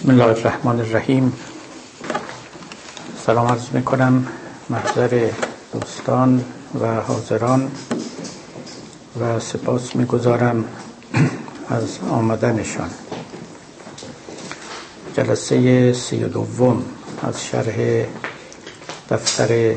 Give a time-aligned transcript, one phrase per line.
[0.00, 1.32] بسم الله الرحمن الرحیم.
[3.26, 4.26] سلام عرض می‌کنم
[4.70, 5.30] محضر
[5.72, 6.44] دوستان
[6.80, 7.70] و حاضران
[9.20, 10.64] و سپاس می‌گذارم
[11.68, 12.90] از آمدنشان.
[15.16, 16.84] جلسه سی و دوم
[17.22, 18.06] از شرح
[19.10, 19.74] دفتر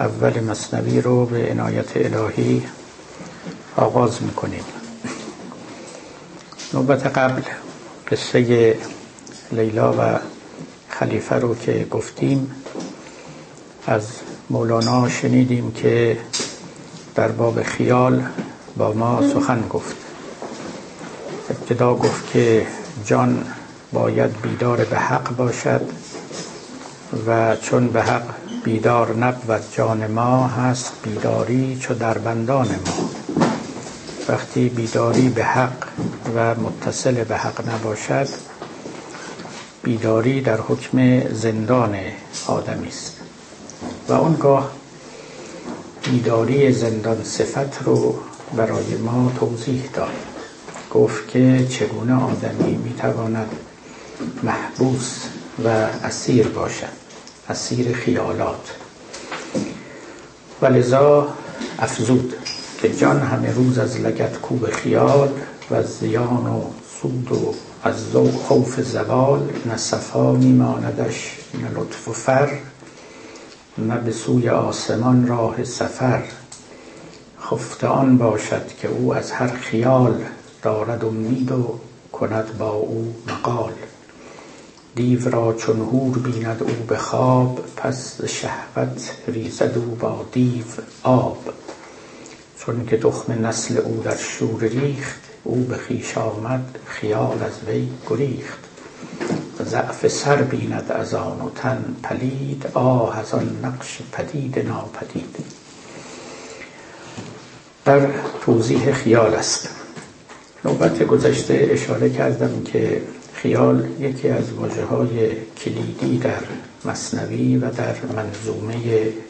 [0.00, 2.62] اول مصنوی رو به عنایت الهی
[3.76, 4.64] آغاز می‌کنیم.
[6.74, 7.42] نوبت قبل
[8.10, 8.76] قصه
[9.52, 10.18] لیلا و
[10.88, 12.50] خلیفه رو که گفتیم
[13.86, 14.06] از
[14.50, 16.18] مولانا شنیدیم که
[17.14, 18.22] در باب خیال
[18.76, 19.96] با ما سخن گفت.
[21.50, 22.66] ابتدا گفت که
[23.04, 23.44] جان
[23.92, 25.80] باید بیدار به حق باشد
[27.26, 28.22] و چون به حق
[28.64, 33.10] بیدار نبود جان ما هست بیداری چو در بندان ما.
[34.28, 35.88] وقتی بیداری به حق
[36.36, 38.28] و متصل به حق نباشد
[39.82, 41.96] بیداری در حکم زندان
[42.46, 43.16] آدمی است.
[44.08, 44.72] و اونگاه
[46.04, 48.18] بیداری زندان صفت رو
[48.56, 50.12] برای ما توضیح داد.
[50.94, 53.48] گفت که چگونه آدمی می‌تواند
[54.42, 55.24] محبوس
[55.64, 55.68] و
[56.04, 57.02] اسیر باشد.
[57.48, 58.76] اسیر خیالات.
[60.62, 61.28] و لذا
[61.78, 62.34] افزود
[62.82, 65.28] که جان همه روز از لگت کوب خیال
[65.70, 66.62] و زیان و
[67.00, 72.58] سود و از ذوق خوف زوال نه صفا میماندش نه لطف و فر
[73.78, 76.22] نه به سوی آسمان راه سفر.
[77.40, 80.24] خفته آن باشد که او از هر خیال
[80.62, 81.78] دارد امید و
[82.12, 83.72] کند با او مقال.
[84.94, 90.64] دیو را چون هور بیند او به خواب پس شهوت ریزد او با دیو
[91.02, 91.38] آب.
[92.58, 97.88] چون که تخم نسل او در شور ریخت او به خویش آمد خیال از وی
[98.10, 98.58] گریخت.
[99.64, 105.36] ضعف سر بیند از آن و تن پلید آه از آن نقش پدید ناپدید.
[107.84, 108.08] در
[108.40, 109.68] توضیح خیال است.
[110.64, 113.02] نوبت گذشته اشاره کردم که
[113.34, 115.30] خیال یکی از واجه های
[115.64, 116.42] کلیدی در
[116.84, 118.76] مصنوی و در منظومه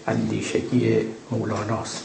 [0.06, 0.97] اندیشگی
[1.31, 2.03] مولاناست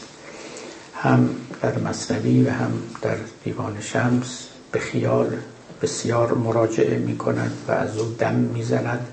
[0.94, 1.30] هم
[1.62, 5.36] در مصنوی و هم در دیوان شمس به خیال
[5.82, 9.06] بسیار مراجعه می کند و از او دم می زند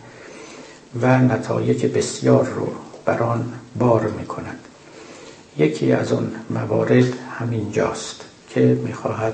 [1.02, 2.68] و نتایج بسیار رو
[3.06, 4.60] بر آن بار می کند
[5.58, 9.34] یکی از آن موارد همین جاست که می خواهد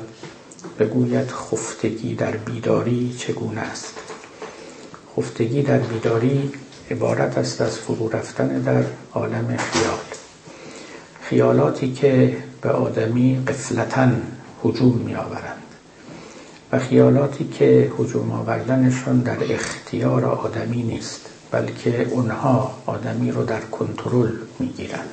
[0.80, 3.94] بگوید خفتگی در بیداری چگونه است.
[5.18, 6.52] خفتگی در بیداری
[6.92, 8.84] عبارت است از فرو رفتن در
[9.14, 10.00] عالم خیال.
[11.22, 14.08] خیالاتی که به آدمی قفلتا
[14.66, 15.62] هجوم می آورند
[16.72, 24.32] و خیالاتی که هجوم آوردنشان در اختیار آدمی نیست بلکه اونها آدمی رو در کنترل
[24.60, 25.10] می گیرند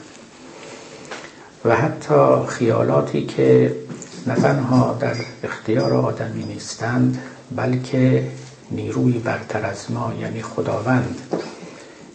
[1.64, 3.76] و حتی خیالاتی که
[4.26, 7.18] نه تنها در اختیار آدمی نیستند
[7.56, 8.28] بلکه
[8.70, 11.20] نیروی برتر از ما یعنی خداوند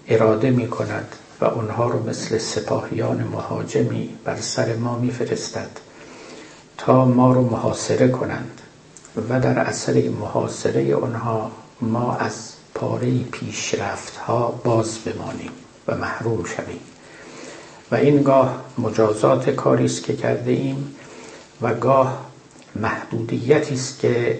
[0.07, 5.69] اراده می کند و اونها رو مثل سپاهیان مهاجمی بر سر ما میفرستد
[6.77, 8.61] تا ما رو محاصره کنند
[9.29, 11.51] و در اثر محاصره اونها
[11.81, 15.51] ما از پاره پیشرفت ها باز بمانیم
[15.87, 16.79] و محروم شویم.
[17.91, 20.95] و این گاه مجازات کاری است که کرده ایم
[21.61, 22.25] و گاه
[22.75, 24.39] محدودیتی است که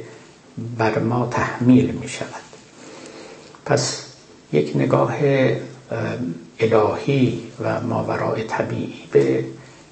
[0.78, 2.44] بر ما تحمیل می شود
[3.66, 4.06] پس
[4.53, 5.16] یک نگاه
[6.63, 8.94] الهی و ماورای طبیعی.
[9.12, 9.46] به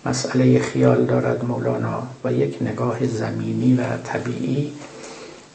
[0.05, 4.71] مسئله خیال دارد مولانا و یک نگاه زمینی و طبیعی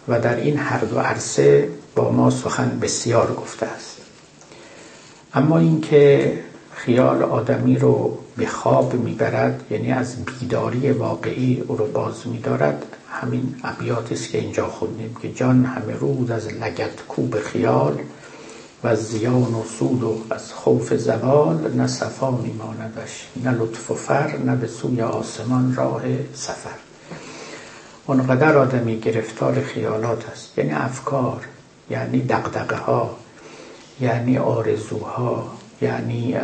[0.09, 3.97] و در این هر دو عرصه با ما سخن بسیار گفته است.
[5.35, 6.33] اما اینکه
[6.75, 13.55] خیال آدمی رو به خواب می‌برد یعنی از بیداری واقعی او رو باز میدارد همین
[13.65, 17.99] ابیاتی است که اینجا خوندیم که جان همه روز از لگت کوب خیال
[18.85, 23.95] و از زیان و سود و از خوف زوال نه صفا میماندش نه لطف و
[23.95, 26.03] فر نه به سوی آسمان راه
[26.35, 26.71] سفر.
[28.07, 31.41] اونقدر آدمی گرفتار خیالات است یعنی افکار
[31.91, 33.17] یعنی دقدقه ها
[34.01, 36.37] یعنی آرزوها یعنی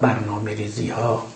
[0.00, 1.26] برنامه ریزی ها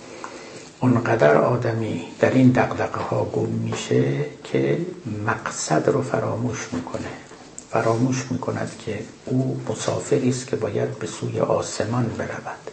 [0.81, 4.79] اونقدر آدمی در این دقدقه ها گم میشه که
[5.27, 7.28] مقصد رو فراموش می‌کنه.
[7.71, 12.71] فراموش می کند که او مسافری است که باید به سوی آسمان برود.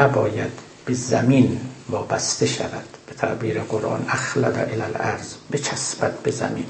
[0.00, 0.52] نباید
[0.84, 2.84] به زمین وابسته شود.
[3.06, 6.66] به تعبیر قرآن اخلد الى الارض بچسبد به زمین.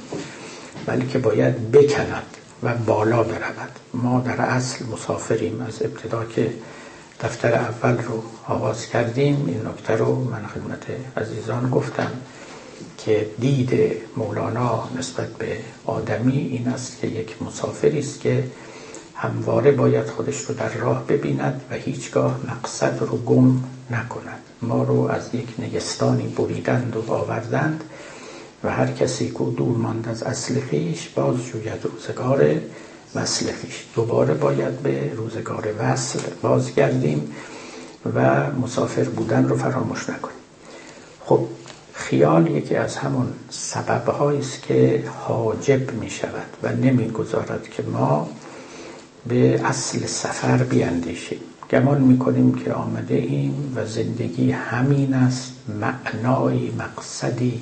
[0.86, 3.70] بلکه باید بکند و بالا برود.
[3.94, 6.54] ما در اصل مسافریم از ابتدا که
[7.20, 9.44] دفتر اول رو آغاز کردیم.
[9.46, 10.86] این نکته رو من خدمت
[11.16, 12.10] عزیزان گفتم.
[13.06, 13.70] که دید
[14.16, 18.44] مولانا نسبت به آدمی این است که یک مسافری است که
[19.14, 24.42] همواره باید خودش رو در راه ببیند و هیچگاه مقصد رو گم نکند.
[24.62, 27.84] ما رو از یک نگستانی بریدند و آوردند
[28.64, 32.60] و هر کسی که دور ماند از اصل خیش باز جوید روزگار
[33.14, 33.84] وصل خیش.
[33.94, 37.32] دوباره باید به روزگار وصل بازگردیم
[38.14, 40.36] و مسافر بودن رو فراموش نکنیم.
[41.24, 41.46] خب
[41.96, 48.28] خیال یکی از همون سبب است که حاجب می شود و نمی گذارد که ما
[49.28, 51.38] به اصل سفر بیاندیشیم.
[51.70, 55.52] گمان می‌کنیم که آمده ایم و زندگی همین است.
[55.80, 57.60] معنای مقصدی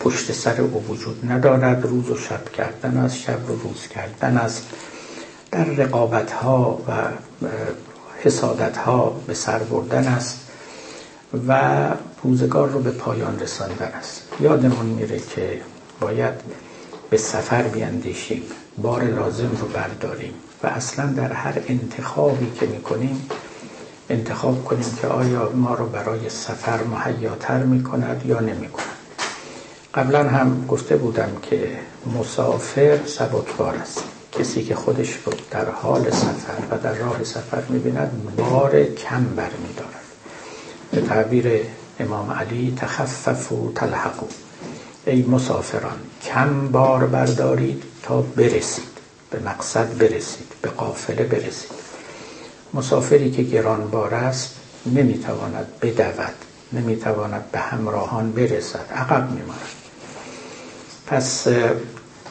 [0.00, 1.86] پشت سر او وجود ندارد.
[1.86, 4.66] روز و شب کردن است شب و روز کردن است.
[5.50, 6.92] در رقابت ها و
[8.22, 10.49] حسادت ها به سر بردن است.
[11.48, 11.60] و
[12.22, 14.28] روزگار رو به پایان رساندن است.
[14.40, 15.60] یادمون میره که
[16.00, 16.34] باید
[17.10, 18.42] به سفر بیاندیشیم
[18.78, 20.32] بار لازم رو برداریم
[20.62, 23.28] و اصلا در هر انتخابی که می‌کنیم
[24.10, 28.86] انتخاب کنیم که آیا ما رو برای سفر مهیاتر می‌کند یا نمی‌کند.
[29.94, 31.78] قبلا هم گفته بودم که
[32.20, 34.04] مسافر سبکبار است.
[34.32, 39.99] کسی که خودش رو در حال سفر و در راه سفر می‌بیند بار کم برمیدارد.
[40.92, 41.60] به تعبیر
[42.00, 44.26] امام علی تخفف و تلحقو
[45.06, 48.84] ای مسافران کم بار بردارید تا برسید
[49.30, 51.70] به مقصد برسید به قافله برسید.
[52.74, 54.54] مسافری که گرانبار است
[54.86, 56.34] نمی‌تواند بدود
[56.72, 59.60] نمی‌تواند به همراهان برسد عقب میماند.
[61.06, 61.46] پس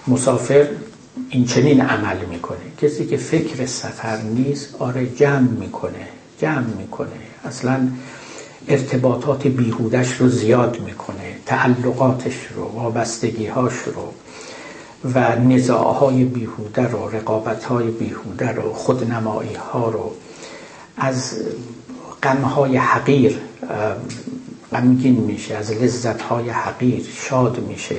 [0.08, 0.68] مسافر
[1.30, 2.58] این چنین عمل می‌کنه.
[2.82, 6.08] کسی که فکر سفر نیست آره جمع می‌کنه
[6.42, 7.10] جمع می‌کنه.
[7.46, 7.88] اصلا
[8.70, 14.14] ارتباطات بیهودش رو زیاد می‌کنه تعلقاتش رو وابستگیهاش رو
[15.14, 20.12] و نزاعهای بیهوده رو رقابتهای بیهوده رو خودنمایی ها رو.
[20.98, 21.34] از
[22.24, 23.38] غمهای حقیر
[24.72, 27.96] غمگین میشه از لذتهای حقیر شاد میشه.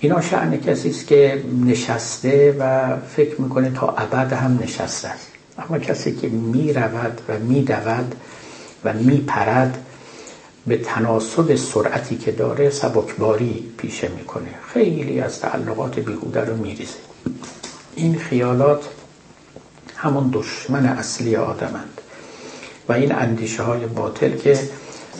[0.00, 5.26] اینا شعن کسی است که نشسته و فکر می‌کنه تا ابد هم نشسته است.
[5.58, 8.14] اما کسی که می‌رود و میدود
[8.84, 9.85] و میپرد
[10.66, 14.48] به تناسب سرعتی که داره سبکباری پیشه می‌کنه.
[14.72, 16.94] خیلی از تعلقات بیهوده رو میریزه.
[17.96, 18.88] این خیالات
[19.96, 22.00] همون دشمن اصلی آدمند.
[22.88, 24.58] و این اندیشه های باطل که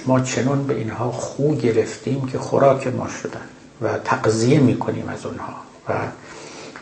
[0.07, 3.41] ما چنون به اینها خو گرفتیم که خوراک ما شدن
[3.83, 5.55] و تقضیه می‌کنیم از اونها.
[5.89, 5.93] و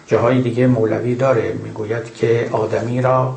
[0.06, 3.36] جاهای دیگه مولوی داره می‌گوید که آدمی را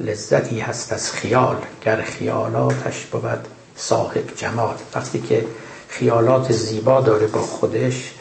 [0.00, 5.44] لذتی هست از خیال گر خیالاتش بود صاحب جمال وقتی که
[5.88, 8.14] خیالات زیبا داره با خودش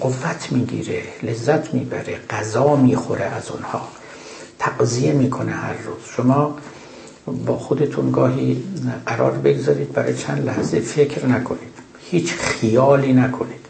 [0.00, 3.88] قوت می‌گیره لذت می‌بره غذا می‌خوره از اونها
[4.58, 6.04] تقضیه می‌کنه هر روز.
[6.16, 6.56] شما
[7.46, 8.64] با خودتون گاهی
[9.06, 11.74] قرار بگذارید برای چند لحظه فکر نکنید
[12.10, 13.63] هیچ خیالی نکنید.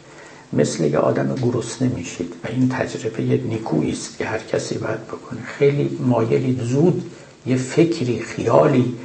[0.55, 5.39] مثل یه آدم گرسنه میشید و این تجربه نیکویی است که هر کسی باید بکنه.
[5.45, 7.11] خیلی مایلید زود
[7.45, 8.95] یه فکری خیالی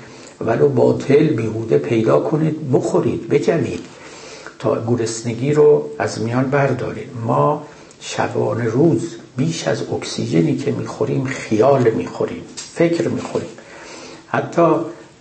[0.40, 3.80] ولو باطل بیهوده پیدا کنید بخورید بجوید
[4.58, 7.08] تا گرسنگی رو از میان بردارید.
[7.26, 7.66] ما
[8.00, 13.48] شبانه روز بیش از اکسیژنی که می‌خوریم خیال می‌خوریم فکر می‌خوریم.
[14.28, 14.66] حتی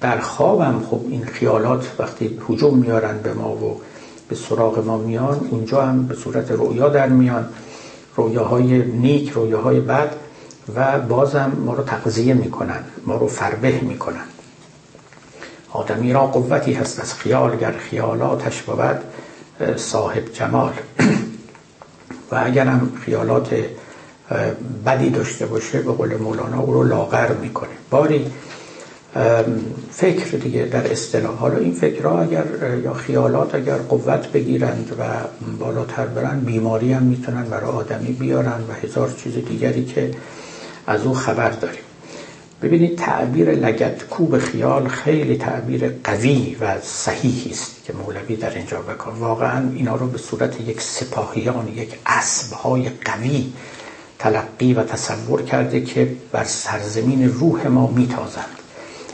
[0.01, 3.81] در خوابم خب این خیالات وقتی حجوم میارن به ما و
[4.29, 7.45] به سراغ ما میان اونجا هم به صورت رویا در میان.
[8.15, 10.15] رویاهای نیک رویاهای بد
[10.75, 14.25] و بازم ما رو تقضیه می‌کنن ما رو فربه می‌کنن.
[15.73, 18.99] آدمی را قوتی هست از خیال گر خیالاتش بود
[19.75, 20.73] صاحب جمال.
[22.31, 23.55] و اگرم خیالات
[24.85, 27.69] بدی داشته باشه به قول مولانا او رو لاغر می‌کنه.
[27.89, 28.31] باری
[29.91, 31.35] فکر دیگه در اصطلاح.
[31.35, 32.45] حالا این فکرها اگر
[32.83, 35.03] یا خیالات اگر قوت بگیرند و
[35.59, 40.11] بالاتر برن بیماری هم می‌تونن برای آدمی بیارن و هزار چیز دیگری که
[40.87, 41.81] از او خبر داریم.
[42.61, 48.81] ببینید تعبیر لگت کوب خیال خیلی تعبیر قوی و صحیحی است که مولوی در اینجا
[48.81, 49.11] بکن.
[49.11, 53.53] واقعا اینا رو به صورت یک سپاهیان یک اسبهای قوی
[54.19, 58.59] تلقی و تصور کرده که بر سرزمین روح ما میتازند.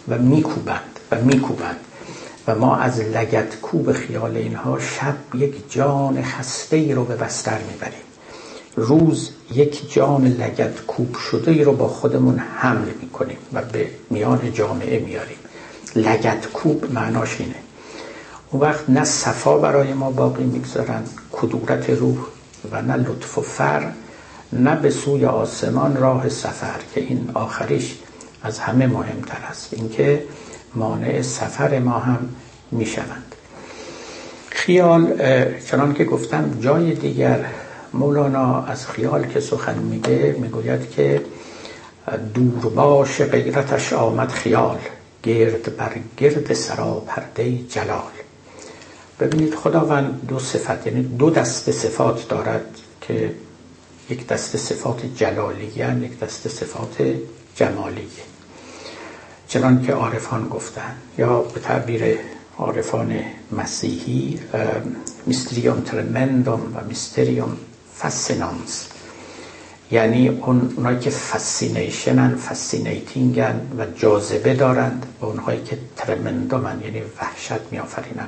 [0.08, 1.80] و میکوبند و میکوبند.
[2.48, 7.58] و ما از لگت کوب خیال اینها شب یک جان خسته ای رو به بستر
[7.72, 8.06] می‌بریم.
[8.76, 14.54] روز یک جان لگت کوب شده ای رو با خودمون حمل می‌کنیم و به میان
[14.54, 15.38] جامعه میاریم.
[15.96, 17.56] لگت کوب معناش اینه.
[18.52, 22.18] اون وقت نه صفا برای ما باقی می‌گذارن کدورت روح
[22.72, 23.92] و نه لطف و فر
[24.54, 27.96] نه به سوی آسمان راه سفر که این آخریش
[28.46, 29.74] از همه مهمتر است.
[29.74, 30.24] اینکه
[30.76, 32.30] مانع سفر ما هم
[32.72, 33.36] می‌شوند.
[34.50, 35.14] خیال
[35.60, 37.46] چنان که گفتم جای دیگر
[37.94, 41.22] مولانا از خیال که سخن میگه می‌گوید که
[42.34, 44.78] دورباش غیرتش آمد خیال
[45.24, 48.12] گرد بر گرد سرا پرده جلال.
[49.20, 52.66] ببینید خداوند دو صفت یعنی دو دست صفات دارد
[53.02, 53.32] که
[54.10, 56.96] یک دست صفات جلالیه یک دست صفات
[57.56, 58.35] جمالیه.
[59.48, 62.18] چنان که عارفان گفتن یا به تعبیر
[62.58, 63.20] عارفان
[63.52, 64.40] مسیحی
[65.26, 67.58] mysterium tremendum و mysterium
[68.00, 68.88] fascinans
[69.92, 76.73] یعنی اون اونایی که fascination ن fascinating ن و جاذبه دارند و اونهایی که tremendum
[76.73, 78.28] ن یعنی وحشت میآفرینن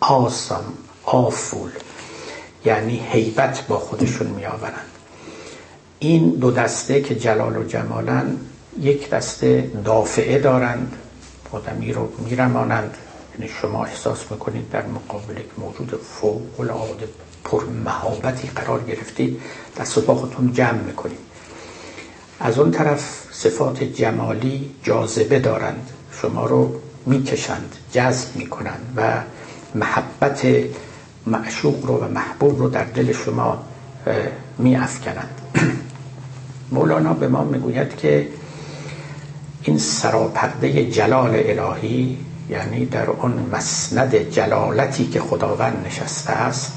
[0.00, 0.64] awesome
[1.04, 1.70] awful
[2.64, 4.86] یعنی هیبت با خودشون میآورند.
[5.98, 8.36] این دو دسته که جلال و جمالن
[8.80, 10.96] یک دسته دافعه دارند
[11.52, 12.96] آدمی رو میرمانند.
[13.38, 17.08] یعنی شما احساس می‌کنید در مقابل یک موجود فوق العاده
[17.44, 19.40] پر مهابتی قرار گرفتید
[19.78, 21.18] دست پا خودتون جمع می‌کنید.
[22.40, 25.90] از اون طرف صفات جمالی جاذبه دارند.
[26.12, 26.74] شما رو
[27.06, 29.22] می‌کشند جذب می‌کنند و
[29.74, 30.46] محبت
[31.26, 33.64] معشوق رو و محبوب رو در دل شما
[34.58, 35.40] میافکنند.
[36.72, 38.28] مولانا به ما می‌گوید که
[39.62, 42.18] این سراپرده جلال الهی
[42.50, 46.72] یعنی در اون مسند جلالتی که خداوند نشسته است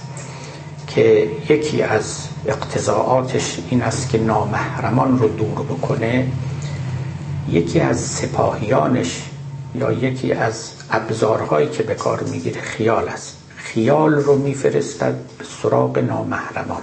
[0.88, 6.28] که یکی از اقتضاعاتش این است که نامحرمان رو دور بکنه
[7.50, 9.22] یکی از سپاهیانش
[9.76, 13.38] یا یکی از ابزارهایی که به کار می‌گیره خیال است.
[13.56, 16.82] خیال رو میفرستد به سراغ نامحرمان.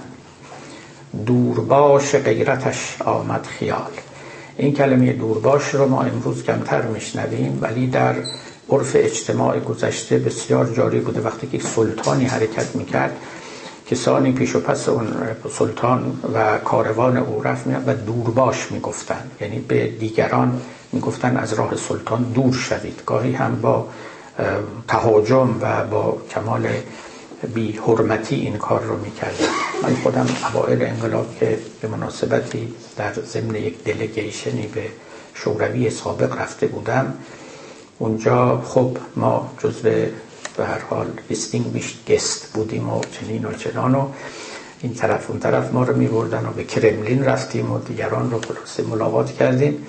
[1.25, 3.91] دورباش غیرتش آمد خیال.
[4.57, 8.15] این کلمه دورباش رو ما امروز کمتر میشنویم ولی در
[8.69, 13.17] عرف اجتماع گذشته بسیار جاری بوده وقتی که سلطانی حرکت می‌کرد.
[13.91, 15.07] کسانی پیش و پس اون
[15.51, 19.31] سلطان و کاروان او رفت و دورباش می‌گفتند.
[19.41, 23.01] یعنی به دیگران می‌گفتن از راه سلطان دور شوید.
[23.05, 23.87] گاهی هم با
[24.87, 26.67] تهاجم و با کمال
[27.47, 29.47] بی حرمتی این کار رو می‌کردن
[29.83, 34.83] من خودم اوائل انقلاب که به مناسبتی در ضمن یک دلگیشنی به
[35.33, 37.13] شوروی سابق رفته بودم
[37.99, 39.89] اونجا خب ما جزو
[40.57, 44.07] به هر حال distinguished گست بودیم و چنین و چنان و
[44.81, 48.41] این طرف اون طرف ما رو می بردن و به کرملین رفتیم و دیگران رو
[48.41, 49.85] خلاصه ملاقات کردیم.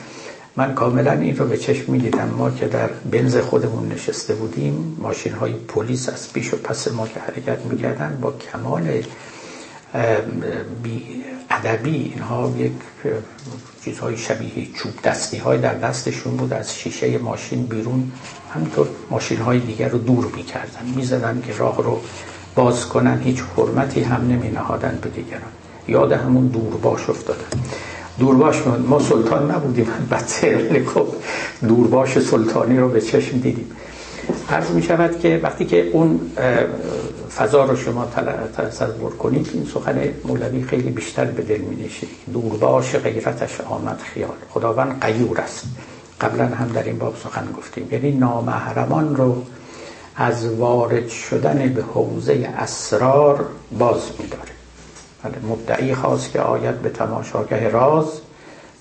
[0.56, 4.96] من کاملا این رو به چشم می دیدم ما که در بنز خودمون نشسته بودیم
[4.98, 9.02] ماشین های پلیس از پیش و پس ما که حرکت می کردن با کمال
[10.82, 11.02] بی
[11.50, 12.12] ادبی.
[12.14, 12.72] اینها یک
[13.84, 16.52] چیزهای شبیه چوب دستی های در دستشون بود.
[16.52, 18.12] از شیشه ماشین بیرون
[18.54, 20.84] همینطور ماشین های دیگر رو دور می‌کردن.
[20.96, 22.00] می‌زدن که راه رو
[22.54, 23.20] باز کنن.
[23.20, 25.52] هیچ حرمتی هم نمی نهادن به دیگران.
[25.88, 27.60] یاد همون دورباش افتادن.
[28.18, 29.86] دورباش ما سلطان نبودیم.
[30.10, 31.06] بدتر خب
[31.68, 33.70] دورباش سلطانی رو به چشم دیدیم.
[34.50, 36.20] عرض می شود که وقتی که اون
[37.36, 38.06] فضا رو شما
[38.56, 44.36] تصور کنید این سخن مولوی خیلی بیشتر به دل می نشید دورباش غیرتش آمد خیال.
[44.50, 45.64] خداوند قیور است.
[46.20, 47.88] قبلا هم در این باب سخن گفتیم.
[47.92, 49.42] یعنی نامحرمان رو
[50.16, 53.44] از وارد شدن به حوزه اسرار
[53.78, 54.53] باز می داره.
[55.24, 58.06] بله، مبدعی خواست که آید به تماشاگه راز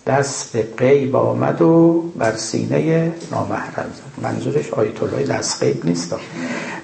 [0.07, 4.23] دست قیب آمد و بر سینه نامحرم زد.
[4.23, 6.15] منظورش آیت الله دست قیب نیست.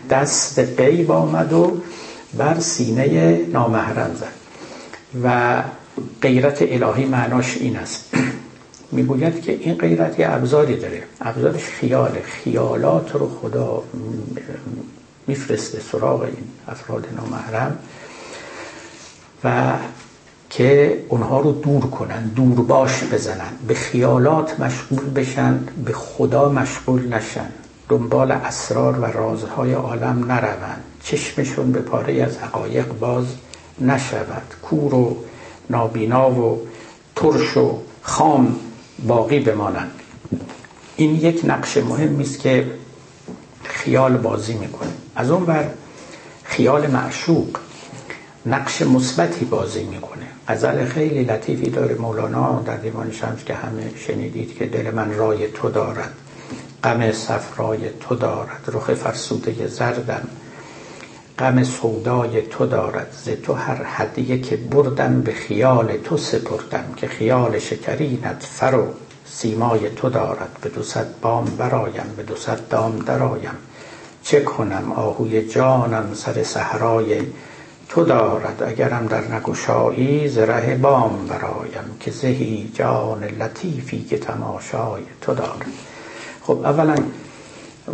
[0.10, 1.82] دست قیب آمد و
[2.38, 4.39] بر سینه نامحرم زد.
[5.24, 5.63] و
[6.22, 8.13] غیرت الهی معناش این است.
[8.92, 11.04] می‌گوید که این غیرت یه ابزاری داره.
[11.22, 13.84] ابزارش خیال خیالات رو خدا
[15.28, 17.78] میفرسته سراغ این افراد نامحرم.
[19.43, 19.74] و
[20.50, 27.50] که اونها رو دور کنن دورباش بزنن به خیالات مشغول بشن به خدا مشغول نشن
[27.89, 33.25] دنبال اسرار و رازهای عالم نروند چشمشون به پاره از حقایق باز
[33.81, 34.53] نشود.
[34.62, 35.17] کور و
[35.69, 36.67] نابینا و
[37.15, 38.55] ترش و خام
[39.08, 39.91] باقی بمانند.
[40.96, 42.72] این یک نقش مهمی است که
[43.63, 44.89] خیال بازی می‌کنه.
[45.15, 45.69] از اون بر
[46.43, 47.58] خیال معشوق
[48.46, 50.25] نقش مثبتی بازی می‌کنه.
[50.48, 55.48] غزل خیلی لطیفی داره مولانا در دیوان شمس که همه شنیدید که دل من رای
[55.48, 56.13] تو دارد.
[56.84, 58.63] غم صفرای تو دارد.
[58.67, 60.27] رخ فرسوده زردم
[61.39, 63.15] غم سودای تو دارد.
[63.25, 68.84] ز تو هر هدیه که بردم به خیال تو سپردم که خیال شکرینت و
[69.25, 70.58] سیمای تو دارد.
[70.62, 70.81] به دو
[71.22, 72.36] بام برایم به دو
[72.69, 73.58] دام درایم
[74.24, 77.22] چه کنم آهوی جانم سر صحرای
[77.89, 85.03] تو دارد اگرم در نگشایی ز ره بام برایم که زهی جان لطیفی که تماشای
[85.22, 85.65] تو دارد.
[86.41, 86.96] خب اولا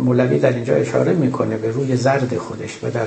[0.00, 3.06] مولوی در اینجا اشاره می‌کنه به روی زرد خودش و در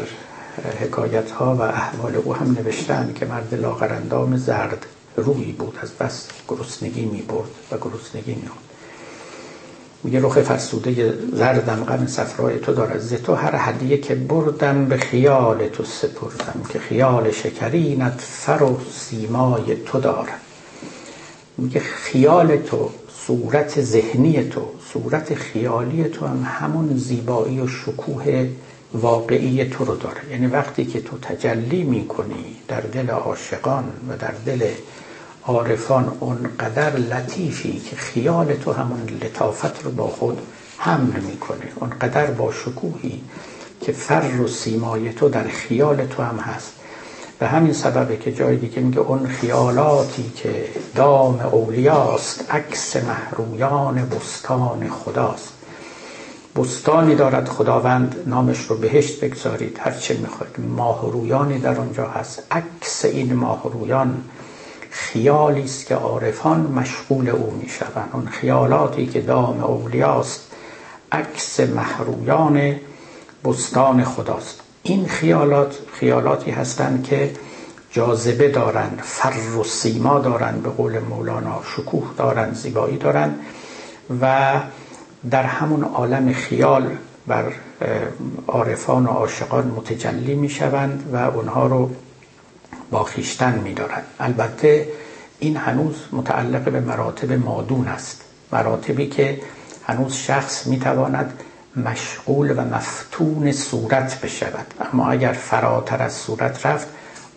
[0.81, 6.27] حکایت ها و احوال او هم نوشتن که مرد لاغرندام زرد روی بود از بس
[6.47, 8.49] گرسنگی می برد و گرسنگی می
[10.03, 13.35] میگه رخ فرسوده زردم غم صفرای تو دارد ز تو.
[13.35, 19.99] هر هدیه که بردم به خیال تو سپردم که خیال شکرینت فر و سیمای تو
[19.99, 20.39] دارد
[21.57, 22.89] میگه خیال تو
[23.27, 24.61] صورت ذهنی تو
[24.93, 28.49] صورت خیالی تو هم همون زیبایی و شکوه
[28.93, 30.21] واقعی تو رو داره.
[30.31, 34.67] یعنی وقتی که تو تجلی می‌کنی در دل عاشقان و در دل
[35.49, 40.41] عارفان اونقدر لطیفی که خیال تو همون لطافت رو با خود
[40.77, 41.65] حمل می‌کنه.
[41.75, 43.21] اونقدر با شکوهی
[43.81, 46.73] که فر و سیمای تو در خیال تو هم هست.
[47.39, 50.65] به همین سببه که جای دیگه میگه اون خیالاتی که
[50.95, 55.53] دام اولیاست عکس محرویان بستان خداست.
[56.55, 60.55] بستانی دارد خداوند نامش رو بهشت بگذارید هر چه می‌خواید.
[60.77, 62.43] ماهرویانی در آنجا هست.
[62.51, 64.23] عکس این ماهرویان
[64.91, 68.09] خیالی است که عارفان مشغول او می‌شوند.
[68.13, 70.41] اون خیالاتی که دام اولیاست
[71.11, 72.75] عکس محرویان
[73.45, 74.59] بستان خداست.
[74.83, 77.31] این خیالات خیالاتی هستند که
[77.91, 83.39] جاذبه دارند فر و سیما دارند به قول مولانا شکوه دارند زیبایی دارند
[84.21, 84.53] و
[85.31, 86.89] در همون عالم خیال
[87.27, 87.51] بر
[88.47, 91.89] عارفان و عاشقان متجلی می شوند و اونها رو
[92.91, 94.87] با خیشتن می دارند البته
[95.39, 98.21] این هنوز متعلق به مراتب مادون است.
[98.51, 99.41] مراتبی که
[99.87, 101.33] هنوز شخص می تواند
[101.75, 104.73] مشغول و مفتون صورت بشود.
[104.93, 106.87] اما اگر فراتر از صورت رفت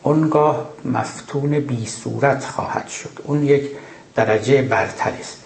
[0.03, 3.21] اونگاه مفتون بی صورت خواهد شد.
[3.25, 3.71] اون یک
[4.15, 5.37] درجه برتری است.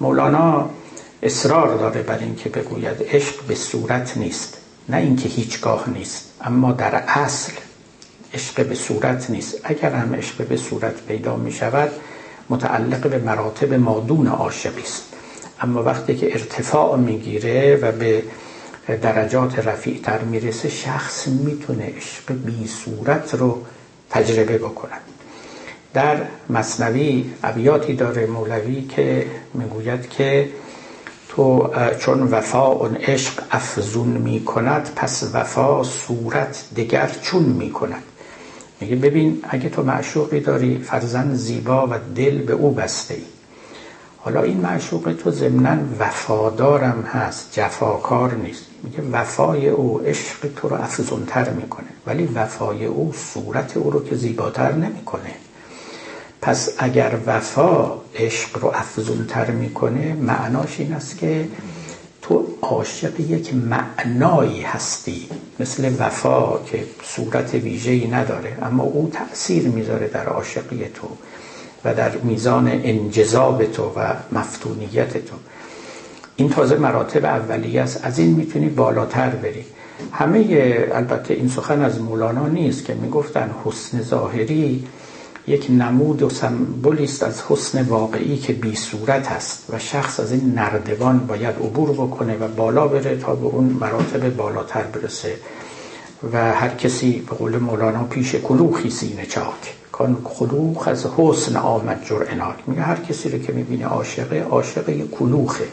[0.00, 0.70] مولانا
[1.22, 4.56] اصرار داره بر اینکه بگوید عشق به صورت نیست.
[4.88, 7.52] نه اینکه هیچگاه نیست اما در اصل
[8.34, 9.60] عشق به صورت نیست.
[9.64, 11.90] اگر هم عشق به صورت پیدا می شود
[12.50, 15.04] متعلق به مراتب مادون عاشقی است.
[15.60, 18.22] اما وقتی که ارتفاع می‌گیره و به
[19.02, 23.62] درجات رفیع تر می‌رسه شخص می‌تونه عشق بی صورت رو
[24.10, 24.92] تجربه بکنه
[25.94, 26.16] در
[26.50, 30.48] مصنوی ابیاتی داره مولوی که می‌گوید که
[31.28, 38.02] تو چون وفا اون عشق افزون می کند پس وفا صورت دگر چون می کند؟
[38.84, 43.22] میگه ببین اگه تو معشوقی داری فرزن زیبا و دل به او بسته ای
[44.18, 48.64] حالا این معشوق تو ضمنا وفادارم هست جفاکار نیست.
[48.82, 51.86] میگه وفای او عشق تو رو افزونتر می‌کنه.
[52.06, 55.34] ولی وفای او صورت او رو که زیباتر نمی‌کنه.
[56.42, 61.48] پس اگر وفا عشق رو افزونتر می‌کنه معناش این است که
[62.28, 65.28] تو عاشق یک معنایی هستی
[65.60, 71.08] مثل وفا که صورت ویژه‌ای نداره اما او تأثیر می‌ذاره در عاشقی تو
[71.84, 75.36] و در میزان انجذاب تو و مفتونیت تو.
[76.36, 78.00] این تازه مراتب اولیه است.
[78.04, 79.64] از این می‌تونی بالاتر بری.
[80.12, 84.84] همه البته این سخن از مولانا نیست که می‌گفتن حسن ظاهری
[85.46, 90.32] یک نمود و سمبولی است از حسن واقعی که بی صورت است و شخص از
[90.32, 95.36] این نردبان باید عبور بکنه و بالا بره تا به اون مراتب بالاتر برسه
[96.32, 99.74] و هر کسی به قول مولانا پیش کلوخی سینه چاک.
[99.92, 105.10] کان کلوخ از حسن آمد جرعناک میگه هر کسی رو که می‌بینه عاشقه عاشق یک
[105.10, 105.64] کلوخه.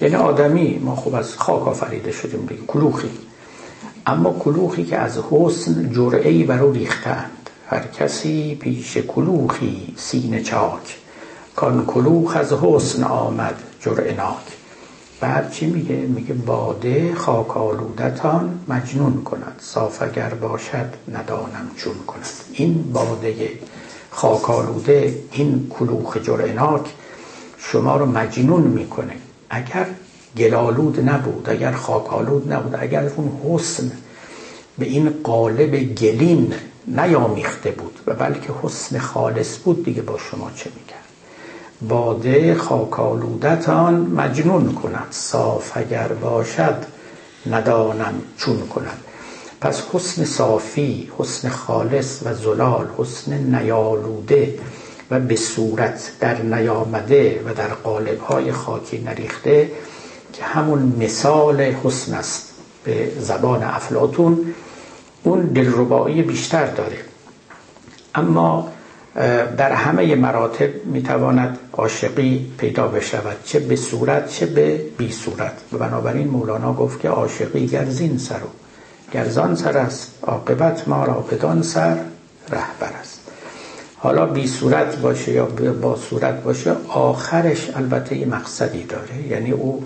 [0.00, 3.10] یعنی آدمی ما خوب از خاک آفریده شدیم دیگه کلوخی.
[4.06, 10.96] اما کلوخی که از حسن جرعی برو ریختند هر کسی پیش کلوخی سینه چاک.
[11.56, 14.46] کان کلوخ از حسن آمد جرعناک
[15.20, 19.56] بعد چی میگه؟ میگه باده خاک آلودتان مجنون کند.
[19.60, 22.26] صاف اگر باشد ندانم چون کند.
[22.52, 23.50] این باده
[24.10, 26.84] خاک آلوده این کلوخ جرعناک
[27.58, 29.12] شما رو مجنون می‌کنه.
[29.50, 29.86] اگر
[30.36, 33.92] گلالود نبود اگر خاک آلود نبود اگر اون حسن
[34.78, 36.54] به این قالب گلین
[36.86, 41.04] نیامیخته بود و بلکه حسن خالص بود دیگه با شما چه می‌کرد.
[41.88, 46.76] باده خاکالودتان مجنون کند صاف اگر باشد
[47.50, 48.98] ندانم چون کند
[49.60, 54.58] پس حسن صافی حسن خالص و زلال حسن نیالوده
[55.10, 59.70] و به صورت در نیامده و در قالبهای خاکی نریخته
[60.32, 62.50] که همون مثال حسن است.
[62.84, 64.54] به زبان افلاتون
[65.24, 66.98] اون دلربایی بیشتر داره.
[68.14, 68.72] اما
[69.56, 75.52] در همه مراتب می‌تواند عاشقی پیدا بشود چه به صورت چه به بی صورت.
[75.72, 78.48] بنابراین مولانا گفت که عاشقی گرزین سر و
[79.12, 81.96] گرزان سر است عاقبت ما را بدان سر
[82.50, 83.20] رهبر است.
[83.96, 85.46] حالا بی صورت باشه یا
[85.82, 89.26] با صورت باشه آخرش البته یه مقصدی داره.
[89.28, 89.84] یعنی او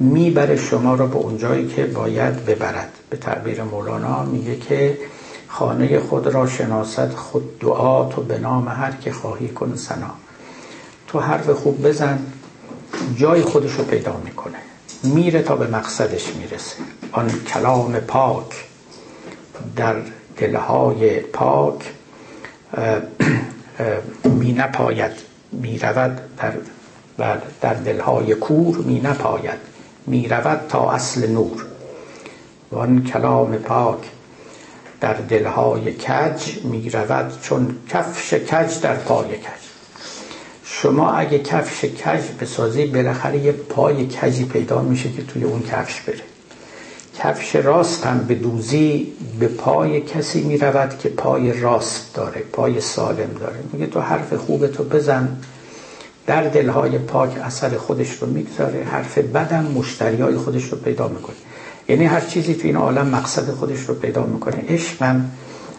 [0.00, 2.92] می‌بره شما را به اونجایی که باید ببرد.
[3.10, 4.98] به تعبیر مولانا میگه که
[5.48, 10.10] خانه خود را شناست خود دعا تو به نام هر که خواهی کن سنا
[11.06, 12.18] تو حرف خوب بزن
[13.16, 14.58] جای خودش رو پیدا می‌کنه.
[15.02, 16.76] میره تا به مقصدش می‌رسه.
[17.12, 18.64] آن کلام پاک
[19.76, 19.96] در
[20.36, 21.92] دلهای پاک
[24.24, 25.12] می نپاید.
[25.52, 26.20] می رود
[27.18, 29.75] در, در دلهای کور می نپاید.
[30.06, 31.66] می رود تا اصل نور.
[32.72, 33.98] و آن کلام پاک
[35.00, 39.66] در دلهای کج می رود چون کفش کج در پای کج.
[40.64, 46.00] شما اگه کفش کج بسازی بالاخره یه پای کجی پیدا میشه که توی اون کفش
[46.00, 46.20] بره.
[47.18, 52.80] کفش راست هم به دوزی به پای کسی می رود که پای راست داره پای
[52.80, 53.58] سالم داره.
[53.72, 55.36] میگه تو حرف خوب تو بزن.
[56.26, 61.36] در دلهای پاک اثر خودش رو می‌گذاره حرف بدم مشتریای خودش رو پیدا می‌کنه.
[61.88, 64.64] یعنی هر چیزی تو این عالم مقصد خودش رو پیدا می‌کنه.
[64.68, 65.30] عشقم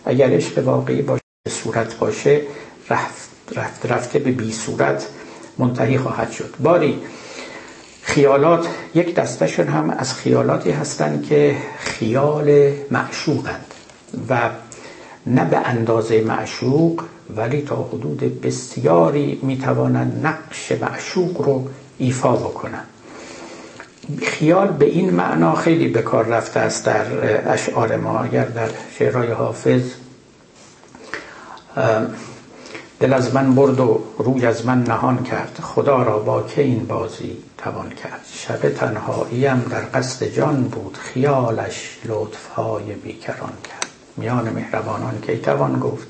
[0.05, 2.41] اگر عشق واقعی باشه صورت باشه
[2.89, 5.07] رفت رفت رفته به بی صورت
[5.57, 6.53] منتهی خواهد شد.
[6.59, 6.99] باری
[8.01, 13.73] خیالات یک دستشون هم از خیالاتی هستند که خیال معشوقند
[14.29, 14.49] و
[15.27, 17.03] نه به اندازه معشوق
[17.35, 22.87] ولی تا حدود بسیاری می‌توانند نقش معشوق رو ایفا بکنند.
[24.23, 27.05] خیال به این معنا خیلی به کار رفته است در
[27.53, 28.19] اشعار ما.
[28.19, 29.81] اگر در شعرهای حافظ
[32.99, 35.59] دل از من برد و روی از من نهان کرد.
[35.63, 40.97] خدا را با که این بازی توان کرد؟ شب تنهاییم در قصد جان بود.
[40.97, 43.87] خیالش لطفهای بیکران کرد.
[44.17, 46.07] میان مهربانان که توان گفت؟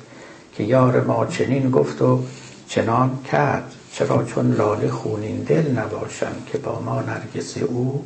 [0.57, 2.23] که یار ما چنین گفت و
[2.69, 8.05] چنان کرد چرا چون لاله خونین دل نباشم که با ما نرگس او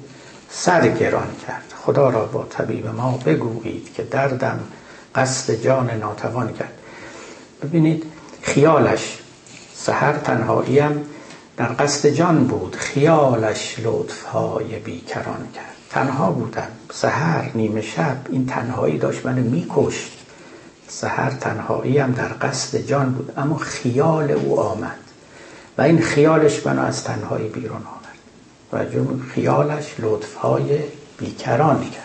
[0.50, 1.74] سر گران کرد.
[1.86, 4.60] خدا را با طبیب ما بگویید که دردم
[5.16, 6.74] قصد جان ناتوان کرد.
[7.64, 8.04] ببینید
[8.42, 9.20] خیالش
[9.76, 11.06] سهر تنهاییم
[11.58, 15.76] در قصد جان بود خیالش لطفهای بیکران کرد.
[15.90, 20.20] تنها بودم سهر نیمه شب این تنهایی داشت منو میکشت.
[20.91, 24.97] سهر تنهاییم در قصد جان بود اما خیال او آمد
[25.77, 27.82] و این خیالش منو از تنهایی بیرون
[28.71, 30.80] آورد و خیالش لطفهای
[31.17, 32.04] بیکران کرد.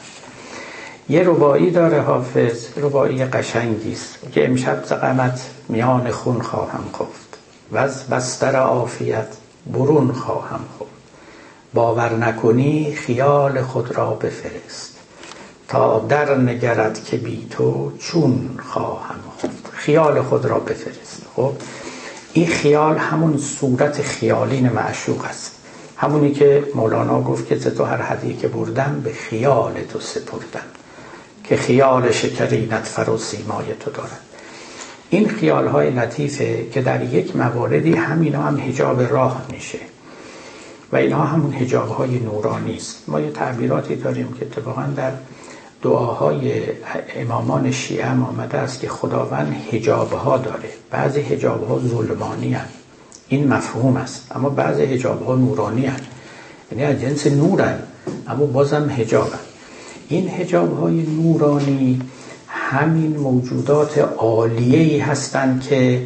[1.08, 7.38] یه ربایی داره حافظ ربایی قشنگی است که امشب زقمت میان خون خواهم خفت
[7.72, 9.28] و از بستر عافیت
[9.72, 10.90] برون خواهم خفت.
[11.74, 14.95] باور نکنی خیال خود را بفرست.
[15.68, 21.22] تا در نگرد که بی تو چون خواهم خفت خیال خود را بفرست.
[21.36, 21.52] خب
[22.32, 25.52] این خیال همون صورت خیالین معشوق است.
[25.96, 30.66] همونی که مولانا گفت که تو هر هدیه که بردم به خیال تو سپردم
[31.44, 34.20] که خیال شکرینت فر و سیمای تو دارد.
[35.10, 39.78] این خیال های لطیفه که در یک مواردی همینا هم هجاب راه میشه
[40.92, 43.08] و اینها همون هجاب های نورانی است.
[43.08, 45.12] ما یه تعبیراتی داریم که اتفاقا در
[45.82, 46.62] دعاهای
[47.16, 50.68] امامان شیعه هم آمده است که خداوند هجاب ها داره.
[50.90, 52.66] بعضی هجاب ها ظلمانی هن.
[53.28, 54.26] این مفهوم است.
[54.34, 56.00] اما بعضی هجاب ها نورانی هن.
[56.72, 57.78] یعنی از جنس نورن
[58.28, 59.30] اما بازم هجاب
[60.08, 62.00] این هجاب های نورانی
[62.48, 66.02] همین موجودات عالیه هستند که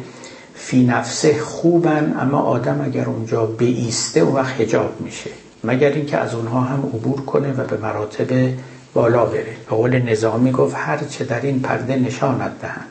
[0.55, 5.29] فی نفسه خوبن اما آدم اگر اونجا بیسته و وقت هجاب میشه.
[5.63, 8.53] مگر اینکه از اونها هم عبور کنه و به مراتب
[8.93, 9.55] بالا بره.
[9.69, 12.87] به قول نظامی گفت هر چه در این پرده نشانت دهند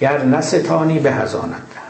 [0.00, 1.88] گر نستانی به هزانت دهند.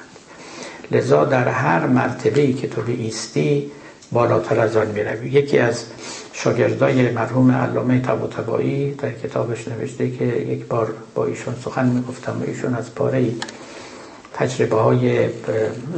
[0.90, 3.70] لذا در هر مرتبه ای که تو بیستی
[4.12, 5.28] بالاتر از آن می‌روی.
[5.30, 5.84] یکی از
[6.32, 12.44] شاگردای مرحوم علامه طباطبایی در کتابش نوشته که یک بار با ایشون سخن می‌گفتم و
[12.46, 13.26] ایشون از پاره
[14.34, 15.28] تجربه های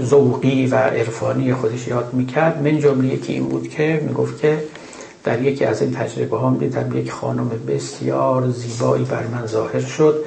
[0.01, 2.63] ذوقی و عرفانی خودش یاد می‌کرد.
[2.63, 4.65] من جمله یکی این بود که می‌گفت که
[5.25, 10.25] در یکی از این تجربه ها دیدم یک خانم بسیار زیبایی بر من ظاهر شد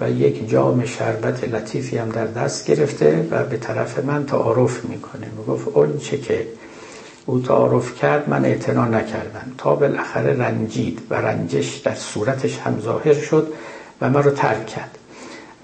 [0.00, 5.26] و یک جام شربت لطیفی هم در دست گرفته و به طرف من تعارف می‌کنه.
[5.38, 6.46] می‌گفت اون چه که
[7.26, 9.52] او تعارف کرد من اعتنا نکردم.
[9.58, 13.52] تا بالاخره رنجید و رنجش در صورتش هم ظاهر شد
[14.00, 14.97] و من رو ترک کرد.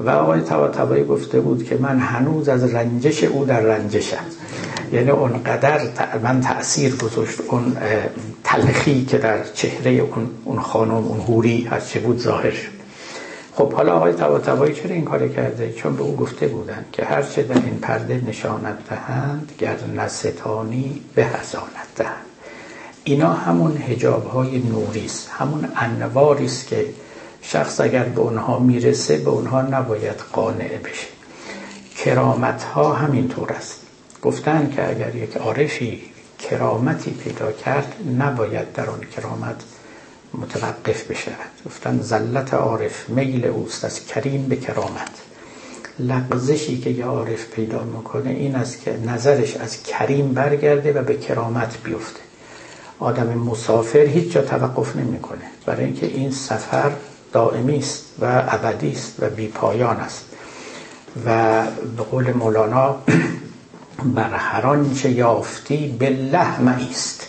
[0.00, 4.24] و آقای طباطبایی گفته بود که من هنوز از رنجش او در رنجشم.
[4.92, 5.80] یعنی اونقدر
[6.22, 7.76] من تأثیر گذاشت اون
[8.44, 10.02] تلخی که در چهره
[10.44, 12.74] اون, خانم اون هوری از چه بود ظاهر شد.
[13.54, 17.42] خب حالا آقای طباطبایی چرا این کار کرده؟ چون به او گفته بودن که هرچه
[17.42, 22.24] در این پرده نشانت دهند گر نستانی به حسانت دهند.
[23.04, 26.86] اینا همون هجاب های نوریست همون انواری است که
[27.46, 31.06] شخص اگر به اونها می‌رسه به اونها نباید قانع بشه.
[31.96, 33.80] کرامت ها همینطور است.
[34.22, 36.02] گفتن که اگر یک عارفی
[36.38, 39.56] کرامتی پیدا کرد نباید در آن کرامت
[40.34, 41.50] متوقف بشود.
[41.66, 45.10] گفتن زلت عارف میل اوست از کریم به کرامت.
[45.98, 51.14] لغزشی که یه عارف پیدا می‌کنه این است که نظرش از کریم برگرده و به
[51.16, 52.20] کرامت بیفته.
[52.98, 55.44] آدم مسافر هیچ جا توقف نمی‌کنه.
[55.66, 56.92] برای اینکه این سفر
[57.34, 60.24] دائمی است و ابدی است و بی پایان است.
[61.26, 61.62] و
[61.96, 62.96] به قول مولانا
[64.16, 66.38] بر هر آنچه یافتی بالله
[66.90, 67.28] است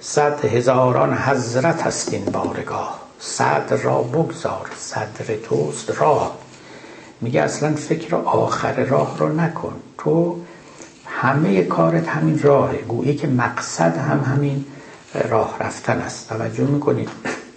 [0.00, 3.00] صد هزاران حضرت است این بارگاه.
[3.20, 6.38] صد را بگذار صدر توست راه
[7.20, 9.72] میگه اصلا فکر آخر راه رو نکن.
[9.98, 10.40] تو
[11.06, 12.76] همه کارت همین راهه.
[12.76, 14.64] گویی که مقصد هم همین
[15.28, 16.28] راه رفتن است.
[16.28, 17.08] توجه می‌کنید.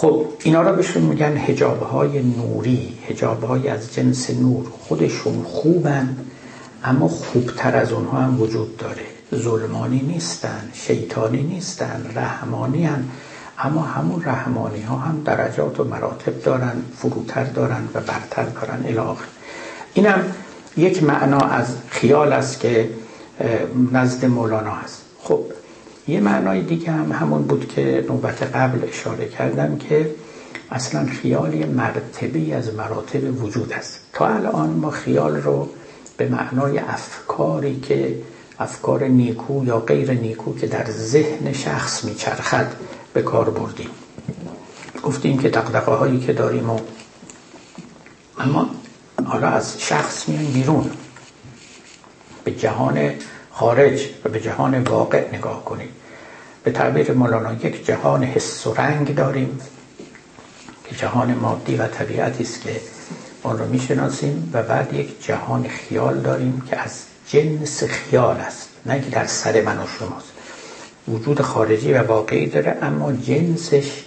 [0.00, 4.66] خب اینا را بهشون میگن هجاب های نوری هجاب های از جنس نور.
[4.80, 6.16] خودشون خوبن
[6.84, 9.06] اما خوبتر از اونها هم وجود داره.
[9.34, 13.04] ظلمانی نیستن شیطانی نیستن رحمانی هن.
[13.58, 18.84] اما همون رحمانی ها هم درجات و مراتب دارن فروتر دارن و برتر دارن.
[18.86, 19.24] الاخر
[19.94, 20.24] اینم
[20.76, 22.90] یک معنا از خیال است که
[23.92, 25.02] نزد مولانا هست.
[25.22, 25.40] خب
[26.10, 30.10] یه معنای دیگه هم همون بود که نوبت قبل اشاره کردم که
[30.70, 34.00] اصلا خیال یه مرتبه از مراتب وجود است.
[34.12, 35.68] تا الان ما خیال رو
[36.16, 38.14] به معنای افکاری که
[38.58, 42.66] افکار نیکو یا غیر نیکو که در ذهن شخص میچرخد
[43.12, 43.90] به کار بردیم.
[45.02, 46.80] گفتیم که دقدقه هایی که داریم و
[48.38, 48.70] اما
[49.24, 50.90] حالا از شخص میان بیرون.
[52.44, 53.10] به جهان
[53.50, 55.88] خارج و به جهان واقع نگاه کنیم.
[56.64, 59.60] به تعبیر مولانا یک جهان حس و رنگ داریم
[60.84, 62.80] که جهان مادی و طبیعتی است که
[63.42, 69.00] آن رو می‌شناسیم و بعد یک جهان خیال داریم که از جنس خیال است نه
[69.00, 70.32] که در سر من و شماست
[71.08, 74.04] وجود خارجی و واقعی داره اما جنسش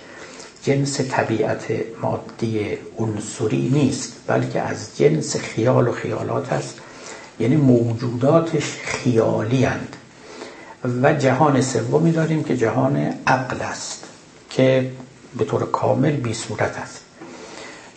[0.63, 1.66] جنس طبیعت
[2.02, 6.78] مادی عنصری نیست بلکه از جنس خیال و خیالات است
[7.39, 9.96] یعنی موجوداتش خیالی هند.
[10.84, 14.04] و جهان سومی داریم که جهان عقل است
[14.50, 14.91] که
[15.38, 17.00] به طور کامل بی صورت است.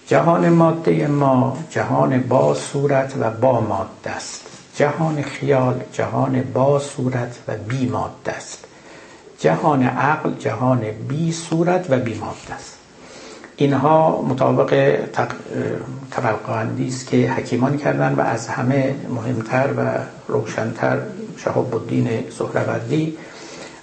[0.06, 4.40] جهان ماده ما جهان با صورت و با ماده است.
[4.76, 8.64] جهان خیال جهان با صورت و بی ماده است.
[9.38, 12.75] جهان عقل جهان بی صورت و بی ماده است.
[13.56, 14.98] اینها مطابق
[16.10, 19.82] طبقاندی است که حکیمان کردن و از همه مهمتر و
[20.28, 20.98] روشنتر
[21.36, 23.16] شهاب الدین سهروردی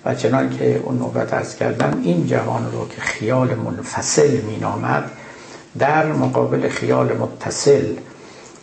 [0.06, 5.12] و چنان که اون نوبت ارز کردم این جهان رو که خیال منفصل می نامد
[5.80, 7.86] در مقابل خیال متصل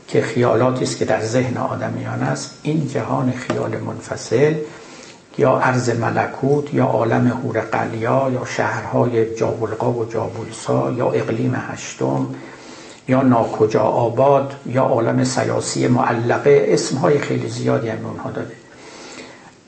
[0.08, 4.54] که خیالاتی است که در ذهن آدمیان است این جهان خیال منفصل
[5.38, 12.34] یا عرض ملکوت یا عالم هور قلیا یا شهرهای جابلقا و جابلسا یا اقلیم هشتم
[13.08, 18.54] یا ناکجا آباد یا عالم سیاسی معلقه اسمهای خیلی زیادی هم اونها داده.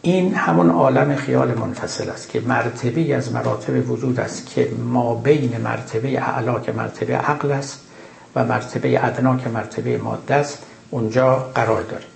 [0.03, 5.57] این همون عالم خیال منفصل است که مرتبه از مراتب وجود است که ما بین
[5.65, 7.81] مرتبه اعلا که مرتبه عقل است
[8.37, 10.59] و مرتبه ادنا که مرتبه ماده است
[10.91, 12.12] اونجا قرار داره.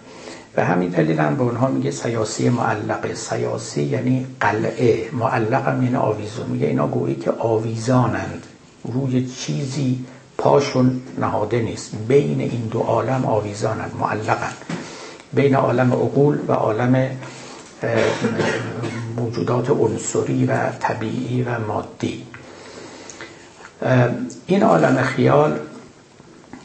[0.57, 3.15] و همین دلیل هم به اونها میگه سیاسی معلقه.
[3.15, 5.11] سیاسی یعنی قلعه.
[5.13, 6.47] معلق هم یعنی آویزون.
[6.47, 8.47] میگه اینا گویی که آویزانند.
[8.85, 10.05] روی چیزی
[10.39, 11.91] پاشون نهاده نیست.
[12.09, 14.57] بین این دو عالم آویزانند معلقند.
[15.33, 17.11] بین عالم عقول و عالم
[19.17, 22.27] موجودات عنصری و طبیعی و مادی.
[24.47, 25.59] این عالم خیال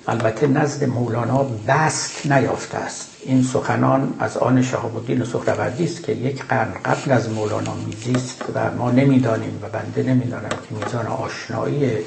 [0.07, 3.10] البته نزد مولانا بست نیافته است.
[3.23, 8.43] این سخنان از آن شهاب الدین سهروردی است که یک قرن قبل از مولانا میزیست
[8.55, 11.97] و ما نمی‌دانیم و بنده نمی‌دانم که میزان آشنایی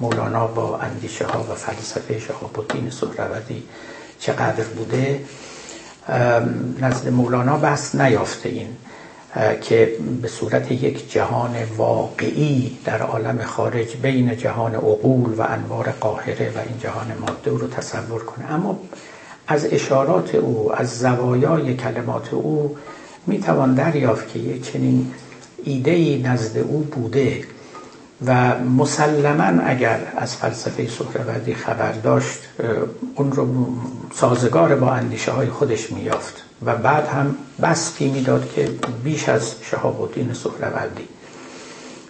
[0.00, 3.62] مولانا با اندیشه ها و فلسفه شهاب الدین سهروردی
[4.18, 5.20] چقدر بوده
[6.80, 8.68] نزد مولانا بست نیافته این
[9.60, 16.52] که به صورت یک جهان واقعی در عالم خارج بین جهان عقول و انوار قاهره
[16.56, 18.52] و این جهان ماده رو تصور کنه.
[18.52, 18.78] اما
[19.46, 22.76] از اشارات او از زوایای کلمات او
[23.26, 25.10] می‌توان دریافت که یک چنین
[25.64, 27.44] ایده نزد او بوده
[28.26, 32.38] و مسلما اگر از فلسفه سهروردی خبر داشت
[33.14, 33.68] اون رو
[34.14, 38.70] سازگار با اندیشه های خودش میافت و بعد هم بستی می‌داد که
[39.04, 41.08] بیش از شهاب الدین سهروردی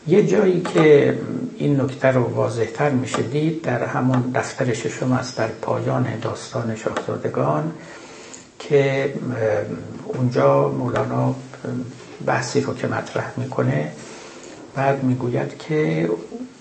[0.07, 1.19] یه جایی که
[1.59, 7.73] این نکته رو واضحتر میشه دید در همون دفتر ششم است در پایان داستان شاهزادگان
[8.59, 9.13] که
[10.05, 11.35] اونجا مولانا
[12.27, 13.93] بحثی رو که مطرح می‌کنه
[14.75, 16.11] بعد می‌گوید که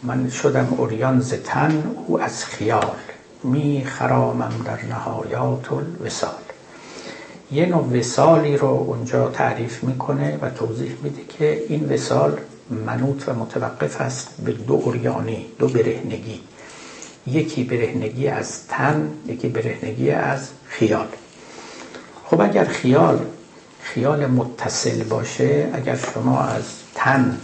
[0.03, 2.95] من شدم اوریان زتن او از خیال
[3.43, 6.29] می خرامم در نهایات الوسال
[7.51, 12.37] یه نوع وسالی رو اونجا تعریف می‌کنه و توضیح میده که این وسال
[12.69, 16.39] منوط و متوقف است به دو اوریانی دو برهنگی.
[17.27, 21.07] یکی برهنگی از تن یکی برهنگی از خیال.
[22.25, 23.25] خب اگر خیال
[23.81, 26.63] خیال متصل باشه اگر شما از
[26.95, 27.37] تن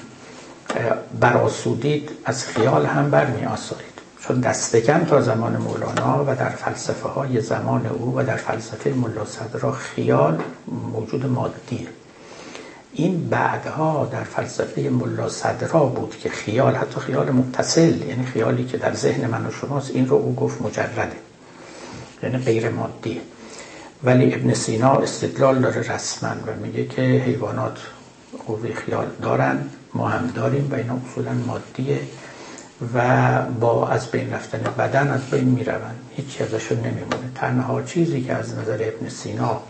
[1.20, 3.90] براسودید از خیال هم برمی آسایید
[4.28, 9.26] چون دستکم تا زمان مولانا و در فلسفه های زمان او و در فلسفه ملا
[9.26, 10.44] صدرا خیال
[10.94, 11.88] موجود مادیه.
[12.94, 18.78] این بعدها در فلسفه ملا صدرا بود که خیال حتی خیال متصل یعنی خیالی که
[18.78, 21.12] در ذهن من و شماست این رو او گفت مجرده
[22.24, 23.22] یعنی غیر مادیه
[24.04, 27.78] ولی ابن سینا استدلال داره رسما و میگه که حیوانات
[28.48, 32.00] قوه خیال دارن ما هم داریم و اینا اصولا مادیه
[32.94, 35.96] و با از بین رفتن بدن از بین می‌روند.
[36.16, 37.32] هیچی ازشون نمیمونه.
[37.36, 39.62] تنها چیزی که از نظر ابن سینا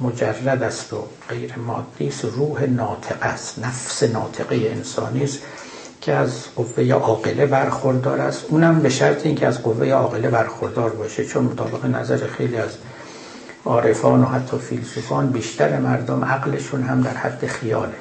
[0.00, 2.24] مجرد است و غیر مادی است.
[2.24, 3.58] روح ناطق است.
[3.58, 5.38] نفس ناطقه انسانی است
[6.00, 8.44] که از قوه عاقله برخوردار است.
[8.48, 12.70] اونم به شرط اینکه از قوه عاقله برخوردار باشه چون مطابق نظر خیلی از
[13.64, 17.94] عارفان و حتی فیلسوفان بیشتر مردم عقلشون هم در حد خیاله.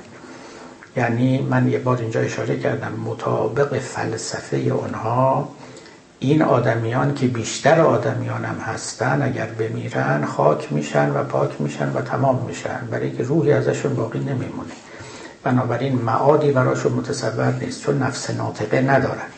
[0.97, 5.49] یعنی من یه بار اینجا اشاره کردم مطابق فلسفه اونها
[6.29, 12.01] این آدمیان که بیشتر آدمیان هم هستن اگر بمیرن خاک میشن و پاک میشن و
[12.01, 12.79] تمام میشن.
[12.91, 14.71] برای که روحی ازشون باقی نمیمونه.
[15.43, 19.29] بنابراین معادی براشون متصور نیست چون نفس ناطقه ندارن.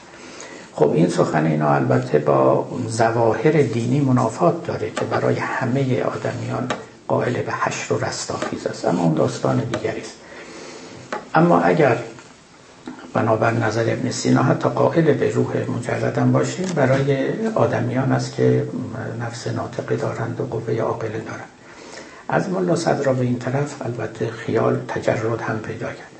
[0.73, 6.67] خب این سخن اینا البته با زواهر دینی منافات داره که برای همه آدمیان
[7.07, 8.85] قائل به حشر و رستاخیز است.
[8.85, 10.13] اما اون داستان دیگری است.
[11.33, 11.97] اما اگر
[13.17, 18.67] بنابر نظر ابن سینا حتی قائل به روح مجردم باشیم برای آدمیان است که
[19.21, 21.49] نفس ناطقه دارند و قوه عاقله دارند.
[22.29, 26.11] از ملا صدرا به این طرف البته خیال تجرد هم پیدا کرد.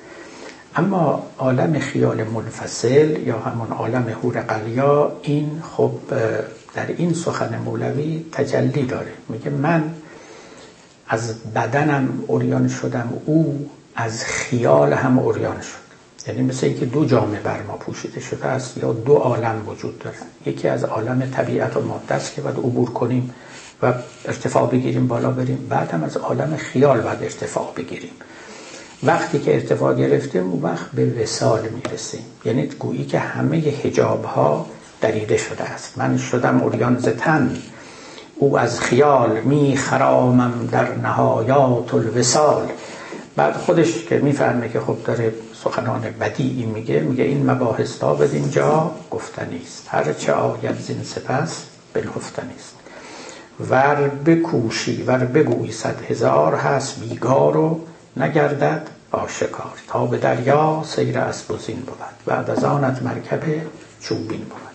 [0.76, 5.92] اما عالم خیال منفصل یا همون عالم هور قلیا این خب
[6.76, 9.12] در این سخن مولوی تجلی داره.
[9.30, 9.84] میگه من
[11.08, 15.87] از بدنم اوریان شدم او از خیال هم اوریان شد.
[16.28, 20.16] یعنی مثل اینکه دو جامعه بر ما پوشیده شده است یا دو عالم وجود دارن
[20.46, 23.34] یکی از عالم طبیعت و ماده است که باید عبور کنیم
[23.82, 23.94] و
[24.26, 25.68] ارتفاع بگیریم بالا بریم.
[25.70, 28.12] بعد هم از عالم خیال باید ارتفاع بگیریم.
[29.04, 32.26] وقتی که ارتفاع گرفتیم اون وقت به وسال می‌رسیم.
[32.46, 34.66] یعنی گویی که همه هجاب ها
[35.02, 35.98] دریده شده است.
[35.98, 37.58] من شدم اوریان زتن
[38.36, 42.68] او از خیال می خرامم در نهایات الوسال
[43.38, 45.34] بعد خودش که می‌فهمه که خب داره
[45.64, 49.88] سخنان بدیعی میگه میگه این مباحث تا اینجا گفتنی است.
[49.88, 51.64] هر چه آید زین سپس
[51.94, 52.76] بنهفتنی است.
[53.70, 57.80] ور بکوشی ور بگوی صد هزار هست بیگار و
[58.18, 59.74] نگردد آشکار.
[59.88, 61.98] تا به دریا سیر اسب و زین بود.
[62.26, 63.44] بعد از آنت مرکب
[64.02, 64.68] چوبین بود.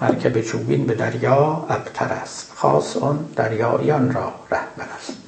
[0.00, 2.52] مرکب چوبین به دریا ابتر است.
[2.54, 5.21] خاص آن دریایان را رهبر است.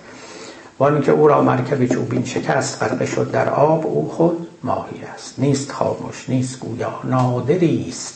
[0.78, 5.38] وان که او را مرکب چوبین شکست غرق شد در آب او خود ماهی است.
[5.38, 8.14] نیست خاموش نیست گویا نادری است.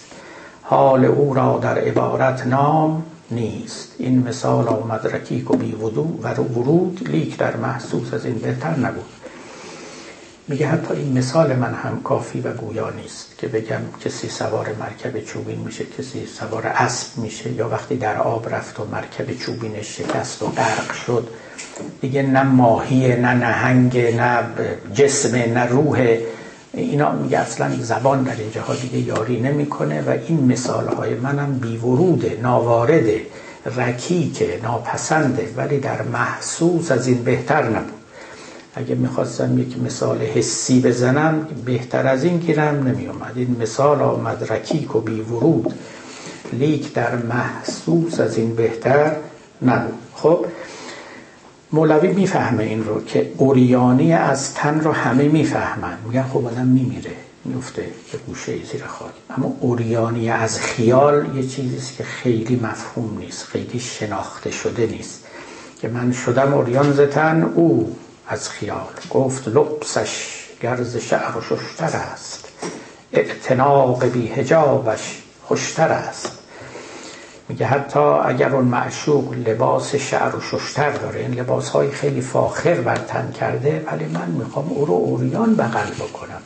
[0.62, 3.94] حال او را در عبارت نام نیست.
[3.98, 5.86] این مثال آمد رکیک و بی و
[6.42, 9.17] ورود لیک در محسوس از این بهتر نبود.
[10.48, 15.24] میگه حتی این مثال من هم کافی و گویا نیست که بگم کسی سوار مرکب
[15.24, 20.42] چوبین میشه کسی سوار اسب میشه یا وقتی در آب رفت و مرکب چوبینش شکست
[20.42, 21.28] و غرق شد.
[22.00, 24.40] دیگه نه ماهی نه نهنگ نه
[24.94, 26.16] جسم نه روح.
[26.72, 31.58] اینا میگه اصلا زبان در این جاها دیگه یاری نمی‌کنه و این مثال های منم
[31.58, 33.26] بیوروده ناوارده
[33.76, 37.97] رکیکه ناپسنده ولی در محسوس از این بهتر نبود.
[38.78, 44.96] اگه می‌خواستم یک مثال حسی بزنم بهتر از این گیرم نمیومد این مثال آمد رکیک
[44.96, 45.74] و بی ورود
[46.52, 49.16] لیک در محسوس از این بهتر
[49.62, 49.94] نبود.
[50.14, 50.46] خب
[51.72, 55.98] مولوی می‌فهمه این رو که اوریانی از تن رو همه می‌فهمن.
[56.06, 57.10] میگن خب آدم میمیره
[57.44, 59.12] میفته به گوشه زیر خاک.
[59.36, 65.24] اما اوریانی از خیال یه چیزیست که خیلی مفهوم نیست خیلی شناخته شده نیست.
[65.80, 67.96] که من شدم اوریان زتن او
[68.28, 68.94] از خیال.
[69.10, 72.48] گفت لبسش گرز شعر و ششتر است.
[73.12, 76.38] اعتناق بی هجابش خوشتر است.
[77.48, 82.74] میگه حتی اگر اون معشوق لباس شعر و ششتر داره این لباس های خیلی فاخر
[82.74, 86.42] بر تن کرده ولی من می‌خوام او رو اوریان بغل بکنم.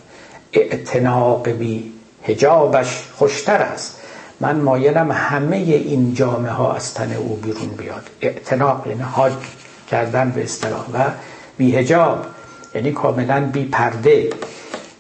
[0.52, 3.98] اعتناق بی هجابش خوشتر است.
[4.40, 8.10] من مایلم همه این جامعه ها از تن او بیرون بیاد.
[8.20, 9.32] اعتناق یعنی حاج
[9.90, 10.84] کردن به اصطلاح.
[10.92, 11.10] و
[11.62, 12.26] بی هجاب
[12.74, 14.30] یعنی کاملا بی پرده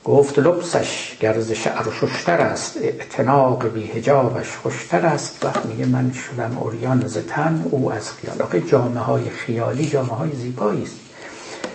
[0.04, 5.44] گفت لبسش گرز شعر است اعتناق بی هجابش خوشتر است.
[5.44, 8.42] وقت میگه من شدم اوریان زتن او از خیال.
[8.42, 10.96] آقای جامعه های خیالی جامعه های زیبایی است.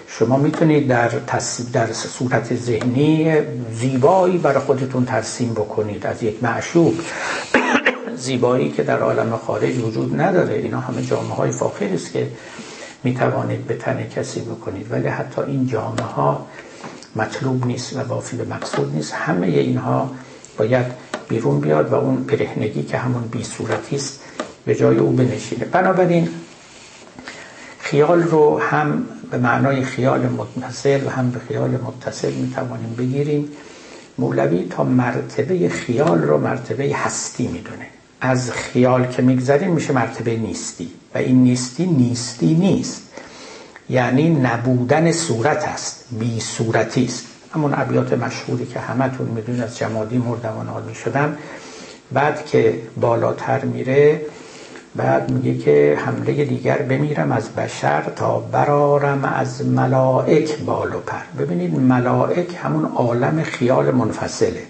[0.07, 1.11] شما می‌تونید در,
[1.73, 3.33] در صورت ذهنی
[3.73, 6.05] زیبایی برای خودتون ترسیم بکنید.
[6.05, 6.93] از یک معشوق
[8.25, 10.53] زیبایی که در عالم خارج وجود نداره.
[10.53, 12.27] اینا همه جامعه های فاخر است که
[13.03, 14.91] می‌توانید به تن کسی بکنید.
[14.91, 16.47] ولی حتی این جامعه ها
[17.15, 19.13] مطلوب نیست و وافی به مقصود نیست.
[19.13, 20.11] همه اینها
[20.57, 20.85] باید
[21.29, 23.41] بیرون بیاد و اون برهنگی که همون بی
[23.95, 24.19] است
[24.65, 25.65] به جای او بنشینه.
[25.65, 26.29] بنابراین
[27.79, 33.49] خیال رو هم به معنای خیال متصل و هم به خیال متصل می‌توانیم بگیریم.
[34.17, 37.96] مولوی تا مرتبه خیال رو مرتبه هستی می‌دونه.
[38.21, 40.89] از خیال که میگذریم میشه مرتبه نیستی.
[41.15, 43.01] و این نیستی نیستی نیست.
[43.89, 47.25] یعنی نبودن صورت است بی صورتی است.
[47.53, 51.37] همون ابیات مشهوری که همتون می‌دونید از جمادی مردم و نال می‌شدم
[52.11, 54.21] بعد که بالاتر میره
[54.95, 61.43] بعد میگه که حمله دیگر بمیرم از بشر تا برارم از ملائک بال و پر.
[61.43, 64.63] ببینید ملائک همون عالم خیال منفصله.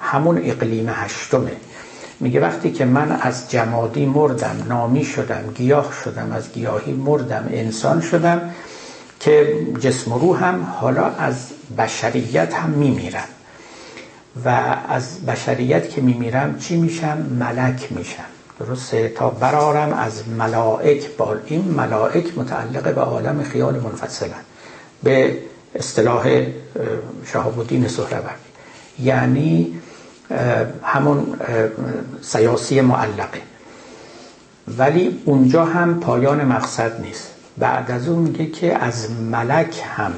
[0.00, 1.52] همون اقلیم هشتمه.
[2.20, 8.00] میگه وقتی که من از جمادی مردم نامی شدم گیاه شدم از گیاهی مردم انسان
[8.00, 8.40] شدم
[9.20, 11.46] که جسم و روحم حالا از
[11.78, 13.28] بشریت هم میمیرم.
[14.44, 18.24] و از بشریت که میمیرم چی میشم؟ ملک میشم.
[18.60, 24.42] درسته؟ تا برارم از ملائک بال این ملائک متعلق به عالم خیال منفصلن.
[25.02, 25.38] به
[25.74, 26.46] اصطلاح
[27.26, 28.48] شهاب الدین سهروردی.
[29.02, 29.80] یعنی
[30.82, 31.36] همون
[32.20, 33.40] سیاسی معلقه.
[34.78, 37.30] ولی اونجا هم پایان مقصد نیست.
[37.58, 40.12] بعد از اون میگه که از ملک هم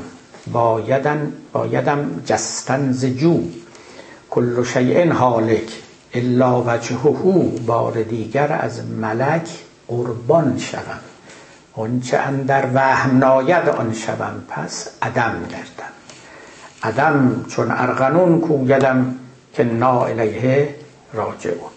[0.53, 3.41] بایدن بایدم جستن زجو
[4.31, 5.73] کل شیء حالک
[6.15, 9.49] الا وجهه بار دیگر از ملک
[9.89, 10.99] قربان شوم.
[11.77, 14.45] آنچه اندر وهم ناید آن شوم.
[14.49, 15.93] پس عدم گردم.
[16.83, 19.17] عدم چون ارغنون کویدم
[19.53, 20.75] که نا الیه
[21.13, 21.71] راجعون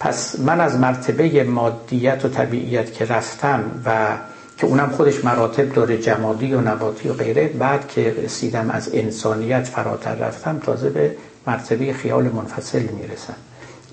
[0.00, 4.16] پس من از مرتبه مادیت و طبیعیت که رفتم و
[4.58, 9.64] که اونم خودش مراتب داره جمادی و نباتی و غیره بعد که رسیدم از انسانیت
[9.64, 13.34] فراتر رفتم تازه به مرتبه خیال منفصل می‌رسم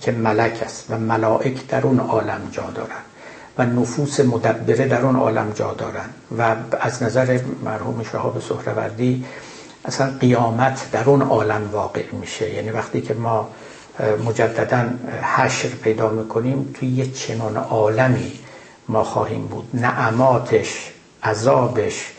[0.02, 3.02] که ملک است و ملائک در اون عالم جا دارن
[3.58, 6.10] و نفوس مدبره در اون عالم جا دارن.
[6.38, 9.26] و از نظر مرحوم شهاب سهروردی
[9.86, 12.54] اصلا قیامت در اون عالم واقع میشه.
[12.54, 13.50] یعنی وقتی که ما
[14.26, 14.90] مجددا
[15.36, 18.32] حشر پیدا می‌کنیم توی یه چنان عالمی
[18.88, 19.70] ما خواهیم بود.
[19.74, 20.92] نعماتش
[21.24, 22.12] عذابش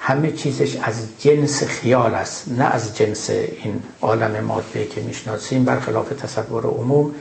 [0.00, 5.64] همه چیزش از جنس خیال است نه از جنس این عالم ماده که می‌شناسیم.
[5.64, 7.14] برخلاف تصور عموم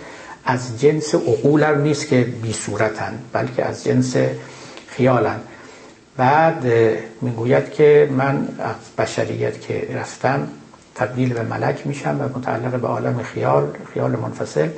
[0.45, 4.15] از جنس عقول هم نیست که بی صورتن بلکه از جنس
[4.87, 5.39] خیالن.
[6.17, 6.65] بعد
[7.21, 10.47] می‌گوید که من از بشریت که رفتم
[10.95, 14.69] تبدیل به ملک میشم و متعلق به عالم خیال خیال منفصل.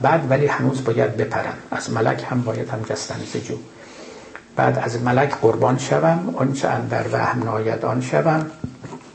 [0.00, 1.54] بعد ولی هنوز باید بپرم.
[1.70, 3.56] از ملک هم باید هم جستن زجو
[4.56, 8.50] بعد از ملک قربان شوم آنچه اندر وهم ناید آن شوم.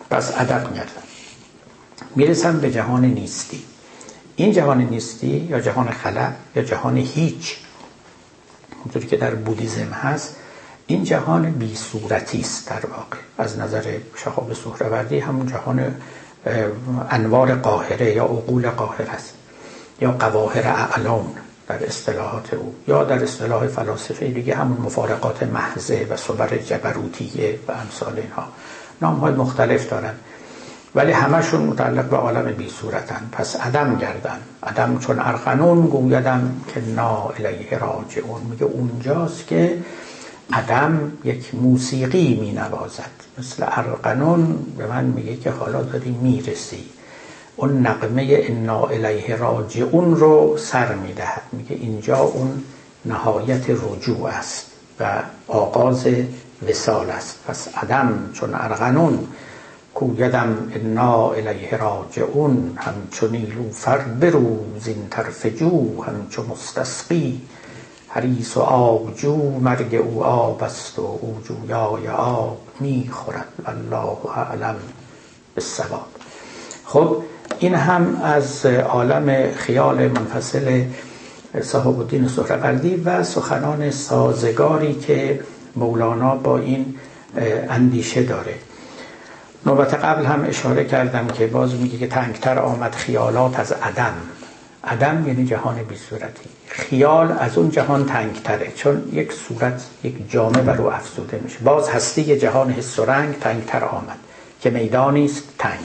[0.10, 1.02] پس ادب میگردم
[2.16, 3.64] می‌رسم به جهان نیستی.
[4.36, 7.58] این جهان نیستی یا جهان خلا یا جهان هیچ
[8.84, 10.36] اونطوری که در بودیزم هست
[10.92, 13.18] این جهان بی صورتی است در واقع.
[13.38, 13.84] از نظر
[14.16, 15.96] شخاب سهروردی همون جهان
[17.10, 19.34] انوار قاهره یا عقول قاهره است
[20.02, 21.34] یا قواهر اعلام
[21.68, 27.72] در اصطلاحات او یا در اصطلاح فلاسفه دیگه همون مفارقات محضه و صبر جبروتیه و
[27.72, 28.44] امثال اینها.
[29.02, 30.14] نام های مختلف دارن.
[30.96, 33.30] ولی همشون متعلق به عالم بی صورتن.
[33.32, 34.40] پس عدم گردن.
[34.64, 38.42] عدم چون ارقنون گویدم که نا الیه راجعون.
[38.42, 39.78] میگه اونجاست که
[40.54, 46.86] عدم یک موسیقی می نوازد مثل ارقنون به من میگه که حالا داری می‌رسی.
[47.56, 51.42] اون نقمه انا الیه راجعون رو سر می‌دهد.
[51.52, 52.64] میگه اینجا اون
[53.06, 54.66] نهایت رجوع است
[55.00, 56.08] و آغاز
[56.70, 57.40] وسال است.
[57.48, 59.28] پس عدم چون ارغنون
[59.96, 67.42] کویدم انا الیه راجعون همچو نیلوفر بروز این طرف جو همچو مستسقی
[68.14, 73.46] حریص و آبجو مرگ او آب است و او جویای آب می‌خورد.
[73.68, 74.76] والله اعلم
[75.56, 76.06] بالصواب.
[76.86, 77.18] خب
[77.60, 80.84] این هم از عالم خیال منفصل
[81.62, 85.40] صاحب الدین سهروردی و سخنان سازگاری که
[85.76, 86.96] مولانا با این
[87.70, 88.54] اندیشه داره.
[89.66, 94.14] نوبت قبل هم اشاره کردم که باز میگه که تنگتر آمد خیالات از عدم.
[94.84, 96.50] عدم یعنی جهان بی صورتی.
[96.68, 98.72] خیال از اون جهان تنگتره.
[98.76, 101.60] چون یک صورت یک جامعه بر او افزوده میشه.
[101.60, 104.18] باز هستی جهان حس و رنگ تنگتر آمد
[104.62, 105.80] که میدانی است تنگ.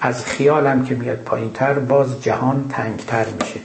[0.00, 3.60] از خیالم که میاد پایین تر باز جهان تنگتر میشه.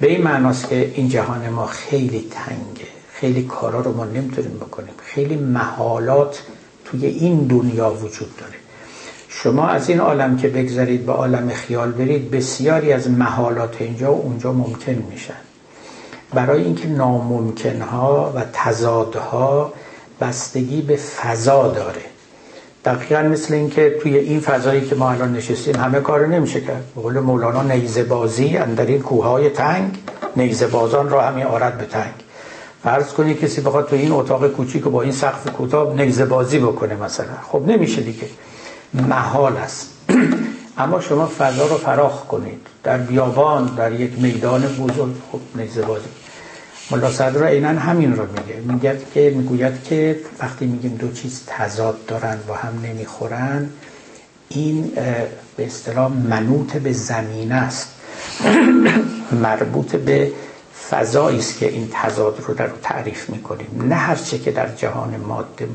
[0.00, 2.88] به این معناست که این جهان ما خیلی تنگه.
[3.12, 4.94] خیلی کارا رو ما نمی‌تونیم بکنیم.
[5.04, 6.42] خیلی محالات
[6.84, 8.63] توی این دنیا وجود داره.
[9.42, 14.20] شما از این عالم که بگذارید به عالم خیال برید بسیاری از محالات اینجا و
[14.22, 15.34] اونجا ممکن میشن.
[16.34, 19.72] برای اینکه ناممکنها و تضادها
[20.20, 22.00] بستگی به فضا داره.
[22.84, 26.84] دقیقا مثل اینکه توی این فضایی که ما الان نشستیم همه کار نمیشه کرد.
[26.94, 29.98] به قول مولانا نیزه بازی در این کوههای تنگ
[30.36, 32.14] نیزه بازان را همین آرد به تنگ.
[32.82, 36.94] فرض کنی کسی بخواد تو این اتاق کوچیک با این سقف کوتاه نیزه بازی بکنه
[36.94, 37.36] مثلا.
[37.52, 38.26] خب نمیشه دیگه.
[38.94, 39.90] محال است.
[40.78, 42.66] اما شما فضا رو فراخ کنید.
[42.82, 46.08] در بیابان در یک میدان بزرگ خب نیزه بازی.
[46.90, 48.60] ملا صدر عینا همین رو میگه.
[48.72, 53.70] میگه که می‌گوید که وقتی میگیم دو چیز تضاد دارن و هم نمی‌خورن
[54.48, 54.92] این
[55.56, 57.88] به اصطلاح منوط به زمین است.
[59.42, 60.32] مربوط به
[60.90, 63.84] فضایی است که این تضاد رو در تعریف می‌کنیم.
[63.88, 65.68] نه هر چه که در جهان ماده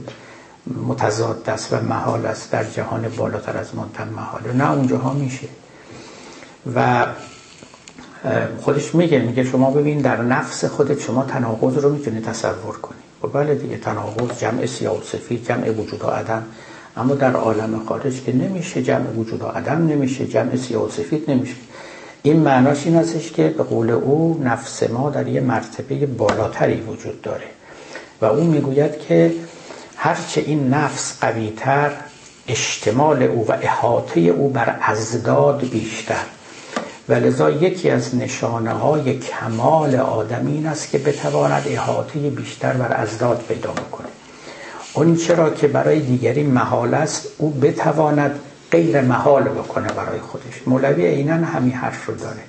[0.87, 4.41] متضاد است و محال است در جهان بالاتر از مادم محال.
[4.57, 5.47] نه اونجاها میشه.
[6.75, 7.05] و
[8.61, 12.99] خودش میگه میگه شما ببین در نفس خودت شما تناقض رو می‌تونی تصور کنی.
[13.23, 16.43] و خب بله دیگه تناقض جمع سیاه و سفید جمع وجود و عدم.
[16.97, 21.31] اما در عالم خارج که نمیشه جمع وجود و عدم نمیشه جمع سیاه و سفید
[21.31, 21.55] نمیشه.
[22.23, 27.21] این معناش این هستش که به قول او نفس ما در یه مرتبه بالاتری وجود
[27.21, 27.45] داره.
[28.21, 29.33] و او می‌گوید که
[30.01, 31.91] هرچه این نفس قویتر
[32.47, 36.23] اشتمال او و احاطه او بر ازداد بیشتر.
[37.09, 42.93] و لذا یکی از نشانه های کمال آدم این است که بتواند احاطه بیشتر بر
[42.93, 44.07] ازداد پیدا بکنه
[44.93, 48.39] اون چرا که برای دیگری محال است او بتواند
[48.71, 50.61] غیر محال بکنه برای خودش.
[50.65, 52.41] مولوی عینا همین حرف رو داره.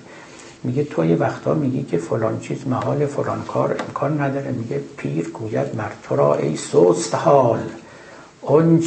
[0.64, 4.52] میگه تو یه وقتا میگی که فلان چیز محال فلان کار امکان نداره.
[4.52, 7.60] میگه پیر گوید مر تو را ای سست حال.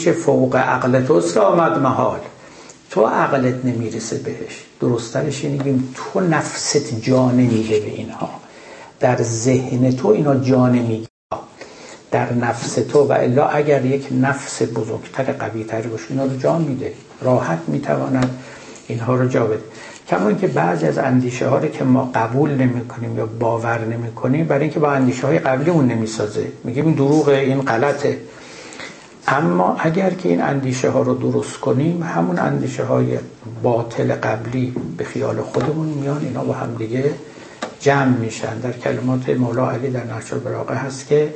[0.03, 2.19] چه فوق عقل توست آمد محال.
[2.89, 4.65] تو عقلت نمی‌رسه بهش.
[4.79, 8.29] درسترش اینیم تو نفست جان میگه به اینها.
[8.99, 11.07] در ذهن تو اینا جان میگه.
[12.11, 16.61] در نفس تو و الا اگر یک نفس بزرگتر قوی تری باشه اینا رو جان
[16.61, 16.93] میده.
[17.21, 18.39] راحت می‌تواند
[18.87, 19.63] اینها رو جا بده.
[20.13, 24.45] کما که بعضی از اندیشه ها که ما قبول نمی کنیم یا باور نمی کنیم
[24.45, 26.47] برای اینکه با اندیشه های قبلی اون نمی‌سازه.
[26.63, 28.17] میگیم این دروغه این غلطه.
[29.27, 33.17] اما اگر که این اندیشه ها رو درست کنیم همون اندیشه های
[33.63, 37.03] باطل قبلی به خیال خودمون میان اینا با هم دیگه
[37.79, 38.59] جمع میشن.
[38.59, 41.33] در کلمات مولا علی در نقش براقه هست که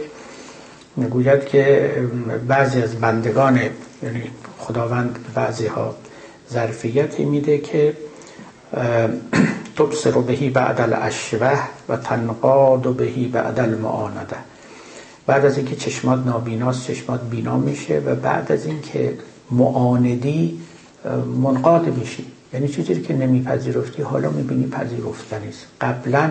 [0.96, 1.92] می‌گوید که
[2.48, 3.60] بعضی از بندگان
[4.04, 4.24] یعنی
[4.58, 5.96] خداوند بعضی ها
[6.54, 7.94] ظرفیتی میده که
[9.78, 11.60] تبصر بهی بعد الاشوه
[11.90, 14.36] و تنقاد بهی بعد المعانده.
[15.28, 19.14] بعد از اینکه چشمات نابیناست چشمات بینا میشه و بعد از اینکه
[19.52, 20.60] معاندی
[21.44, 22.26] منقاد میشی.
[22.54, 26.30] یعنی چیزی که نمیپذیرفتی حالا می‌بینی پذیرفتنی است قبلا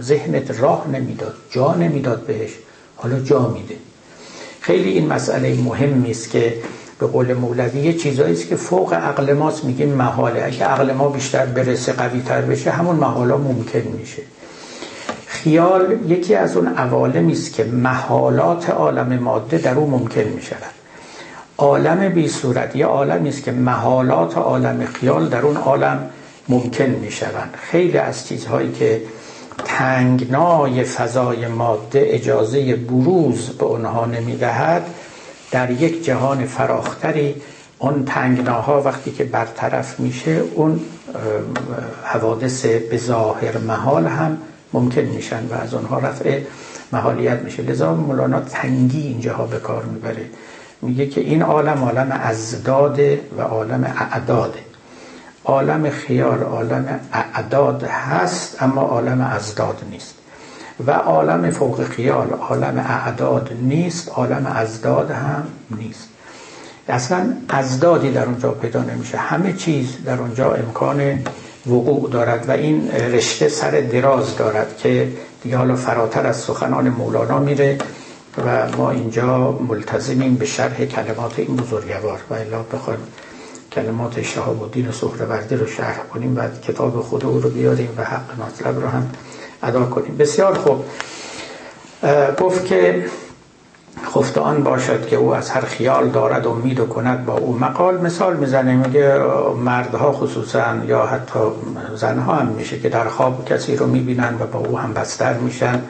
[0.00, 2.50] ذهنت راه نمی‌داد جا نمی‌داد بهش
[2.96, 3.76] حالا جا میده.
[4.60, 6.54] خیلی این مسئله مهمی است که
[6.98, 9.64] به قول مولوی یه چیزایی است که فوق عقل ماست.
[9.64, 10.44] میگیم محاله.
[10.44, 14.22] اگه عقل ما بیشتر برسه قوی تر بشه همون محالا ممکن میشه.
[15.26, 20.74] خیال یکی از اون عوالمی است که محالات عالم ماده در او ممکن می‌شود.
[21.58, 26.10] عالم بی صورت یه عالمی است که محالات عالم خیال در اون عالم
[26.48, 27.54] ممکن می‌شوند.
[27.70, 29.02] خیلی از چیزهایی که
[29.64, 34.82] تنگنای فضای ماده اجازه بروز به اونها نمی‌دهد
[35.50, 37.34] در یک جهان فراختری
[37.78, 40.80] اون تنگناها وقتی که برطرف میشه اون
[42.04, 44.38] حوادث به ظاهر محال هم
[44.72, 46.40] ممکن میشن و از اونها رفع
[46.92, 47.62] محالیت میشه.
[47.62, 50.24] لذا مولانا تنگی اینجاها به کار می‌بره.
[50.82, 54.58] میگه که این عالم عالم ازداده و عالم اعداده.
[55.44, 60.14] عالم خیال عالم اعداد هست اما عالم ازداد نیست.
[60.86, 66.08] و عالم فوق خیال عالم اعداد نیست عالم ازداد هم نیست.
[66.88, 69.18] اصلا ازدادی در اونجا پیدا نمیشه.
[69.18, 71.18] همه چیز در اونجا امکان
[71.66, 75.12] وقوع دارد و این رشته سر دراز دارد که
[75.42, 77.78] دیگه حالا فراتر از سخنان مولانا میره
[78.46, 82.20] و ما اینجا ملتزمیم به شرح کلمات این بزرگوار.
[82.30, 83.00] و الا بخوایم
[83.72, 88.40] کلمات شهاب الدین سهروردی رو شرح کنیم و کتاب خود او رو بیاریم و حق
[88.40, 89.10] مطلب رو هم
[89.62, 90.16] ادا کنیم.
[90.16, 90.84] بسیار خوب.
[92.40, 93.04] گفت که
[94.14, 97.58] خفت آن باشد که او از هر خیال دارد امید و کند با او.
[97.58, 99.18] مقال مثال می‌زنه میگه
[99.64, 101.38] مردها خصوصا یا حتی
[101.94, 105.82] زنها هم میشه که در خواب کسی رو می‌بینن و با او هم بستر میشن.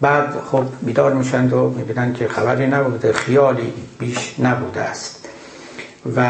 [0.00, 5.28] بعد خب بیدار میشن و می‌بینن که خبری نبوده خیالی بیش نبوده است.
[6.16, 6.26] و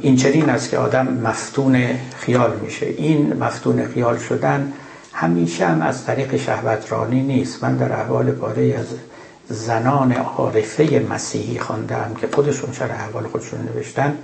[0.00, 1.84] این چنین است که آدم مفتون
[2.16, 2.86] خیال میشه.
[2.86, 4.72] این مفتون خیال شدن
[5.20, 7.64] همیشه هم از طریق شهوترانی نیست.
[7.64, 8.86] من در احوال پاره از
[9.56, 14.18] زنان عارفه مسیحی خواندم که خودشون شر احوال خودشون نوشتن.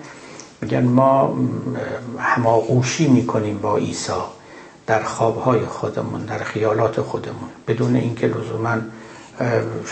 [0.61, 1.39] میگن ما
[2.19, 4.13] هماغوشی می‌کنیم با عیسی
[4.87, 7.49] در خوابهای خودمون در خیالات خودمون.
[7.69, 8.77] بدون اینکه لزوما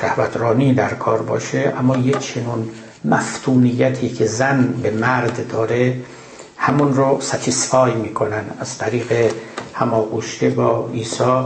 [0.00, 2.68] شهوترانی در کار باشه اما یه چنون
[3.04, 5.96] مفتونیتی که زن به مرد داره
[6.56, 9.32] همون رو ستیسفای می‌کنن از طریق
[9.74, 11.44] هماغوشی با عیسی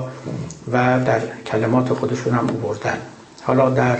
[0.72, 2.98] و در کلمات خودشون هم بردن
[3.42, 3.98] حالا در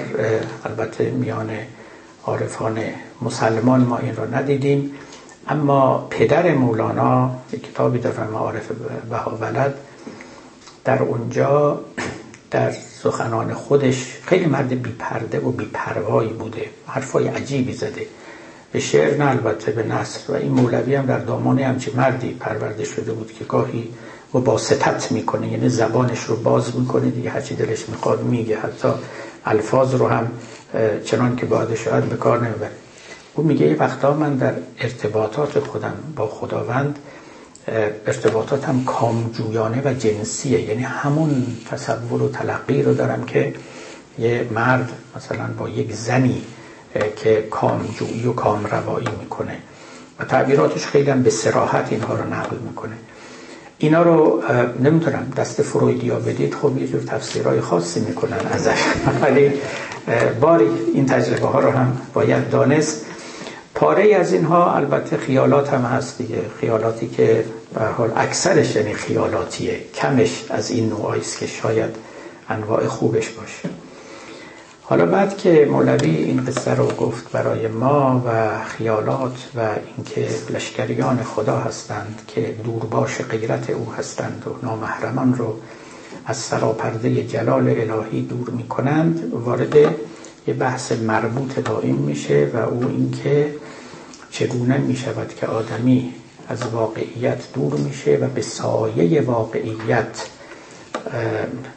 [0.65, 1.51] البته میان
[2.25, 2.79] عارفان
[3.23, 4.93] مسلمان ما این را ندیدیم
[5.49, 8.71] اما پدر مولانا یک کتابی در معارف
[9.11, 9.75] بهاولد
[10.85, 11.81] در اونجا
[12.51, 12.71] در
[13.03, 18.07] سخنان خودش خیلی مرد بیپرده و بیپروایی بوده حرفای عجیبی زده.
[18.73, 22.85] به شعر نه البته به نصر و این مولوی هم در دامان همچی مردی پرورده
[22.85, 23.89] شده بود که گاهی
[24.35, 25.53] و با ستت می‌کنه.
[25.53, 27.31] یعنی زبانش رو باز می‌کنه دیگه.
[27.31, 28.59] هرچی دلش می‌خواد میگه.
[28.59, 28.89] حتی
[29.45, 30.31] الفاظ رو هم
[31.05, 32.71] چنان که باید شاید به کار نمی‌بره
[33.35, 36.99] او میگه یه وقتا من در ارتباطات خودم با خداوند
[38.07, 40.61] ارتباطاتم کامجویانه و جنسیه.
[40.61, 43.55] یعنی همون تصور و تلقی رو دارم که
[44.19, 46.43] یه مرد مثلا با یک زنی
[47.17, 49.59] که کامجویی و کامروایی می‌کنه
[50.19, 52.97] و تعبیراتش خیلی هم به سراحت اینها رو نقل می‌کنه.
[53.79, 54.43] اینا رو
[54.81, 56.55] نمی‌تونم دست فرویدیا بدید.
[56.55, 58.79] خب یه جور تفسیرهای خاصی می‌کنن ازش.
[59.23, 59.53] ولی
[60.41, 63.07] باری این تجربه ها رو هم باید دانست.
[63.75, 66.43] پاره از اینها البته خیالات هم هست دیگه.
[66.61, 69.81] خیالاتی که به حال اکثرش یعنی خیالاتیه.
[69.95, 71.91] کمش از این نوعی است که شاید
[72.49, 73.69] انواع خوبش باشه.
[74.89, 79.61] حالا بعد که مولوی این قصه رو گفت برای ما و خیالات و
[79.97, 85.55] اینکه لشکریان خدا هستند که دورباش غیرت او هستند و نامحرمان رو
[86.27, 89.77] از سراپرده جلال الهی دور می کنند وارد
[90.47, 93.55] یه بحث مربوط دائم میشه و او اینکه
[94.31, 96.15] چگونه می شود که آدمی
[96.49, 100.27] از واقعیت دور میشه و به سایه واقعیت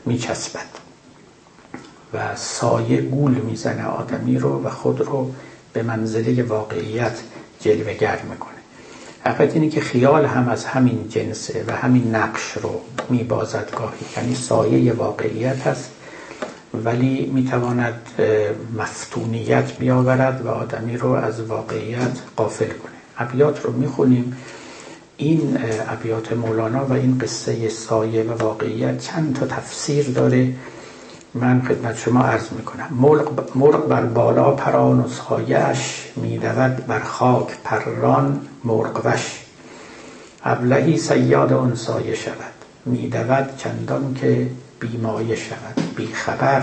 [0.05, 0.88] می چسبد
[2.13, 5.31] و سایه گول می‌زنه آدمی رو و خود رو
[5.73, 7.19] به منزله واقعیت
[7.61, 8.53] جلوگر می‌کنه.
[9.25, 14.05] حقیقت اینه که خیال هم از همین جنسه و همین نقش رو میبازد گاهی.
[14.17, 15.91] یعنی سایه واقعیت هست
[16.83, 18.01] ولی می‌تواند
[18.77, 22.91] مفتونیت بیاورد و آدمی رو از واقعیت قافل کنه.
[23.17, 24.37] ابیات رو می‌خونیم.
[25.17, 25.57] این
[25.87, 30.53] ابیات مولانا و این قصه سایه و واقعیت چند تا تفسیر داره.
[31.33, 32.87] من خدمت شما عرض می‌کنم.
[32.91, 39.45] مرغ, مرغ بر بالا پران و سایش میدود بر خاک پران مرغ وش.
[40.43, 42.35] ابلهی سیاد اون سایه شود.
[42.85, 44.47] میدود چندان که
[44.79, 45.95] بیمایه شود.
[45.95, 46.61] بیخبر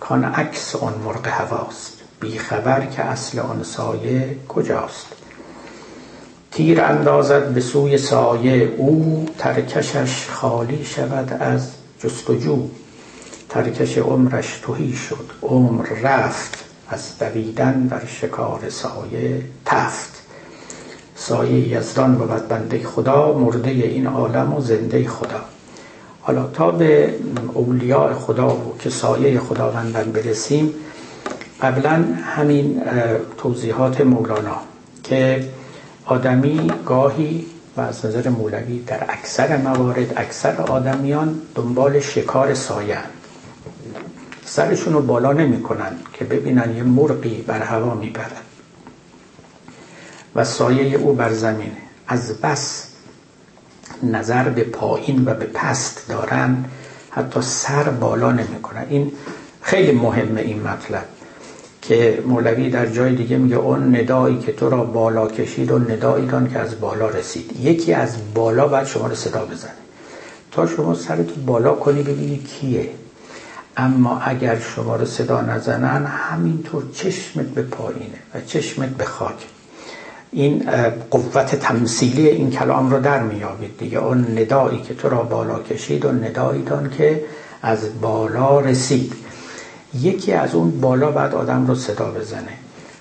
[0.00, 1.92] کان عکس آن مرغ هواست.
[2.20, 5.06] بیخبر که اصل آن سایه کجاست.
[6.50, 11.70] تیر اندازد به سوی سایه او ترکشش خالی شود از
[12.02, 12.68] جستجو.
[13.48, 15.30] ترکش عمرش توهی شد.
[15.42, 20.22] عمر رفت از دویدن بر شکار سایه تفت.
[21.16, 25.40] سایه یزدان بود بنده خدا مرده این عالم و زنده خدا.
[26.20, 27.14] حالا تا به
[27.54, 30.74] اولیاء خدا و که سایه خداوندن برسیم
[31.62, 32.82] قبلا همین
[33.38, 34.56] توضیحات مولانا
[35.04, 35.44] که
[36.04, 37.46] آدمی گاهی
[37.76, 42.98] و از نظر مولوی در اکثر موارد اکثر آدمیان دنبال شکار سایه
[44.48, 48.36] سرشون رو بالا نمی‌کنن که ببینن یه مرغی بر هوا می‌برد
[50.34, 51.76] و سایه او بر زمینه
[52.06, 52.88] از بس
[54.02, 56.64] نظر به پایین و به پست دارن
[57.10, 58.86] حتی سر بالا نمی‌کنن.
[58.88, 59.12] این
[59.62, 61.04] خیلی مهمه این مطلب
[61.82, 66.26] که مولوی در جای دیگه میگه اون ندایی که تو را بالا کشید و ندایی
[66.26, 67.60] دان که از بالا رسید.
[67.60, 69.70] یکی از بالا باید شما رو صدا بزنه.
[70.50, 72.88] تا شما سرتو بالا کنی ببینی کیه.
[73.78, 79.46] اما اگر شما رو صدا نزنن همینطور چشمت به پایینه و چشمت به خاک.
[80.32, 80.70] این
[81.10, 83.98] قوت تمثیلی این کلام رو در میابید دیگه.
[83.98, 87.24] اون ندایی که تو را بالا کشید و ندایی دان که
[87.62, 89.12] از بالا رسید.
[90.00, 92.52] یکی از اون بالا بعد آدم رو صدا بزنه.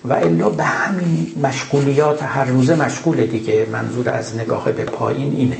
[0.05, 3.67] و الا به همین مشغولیات هر روزه مشغول دیگه.
[3.71, 5.57] منظور از نگاه به پایین اینه.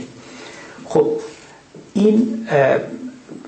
[0.86, 1.08] خب
[1.94, 2.48] این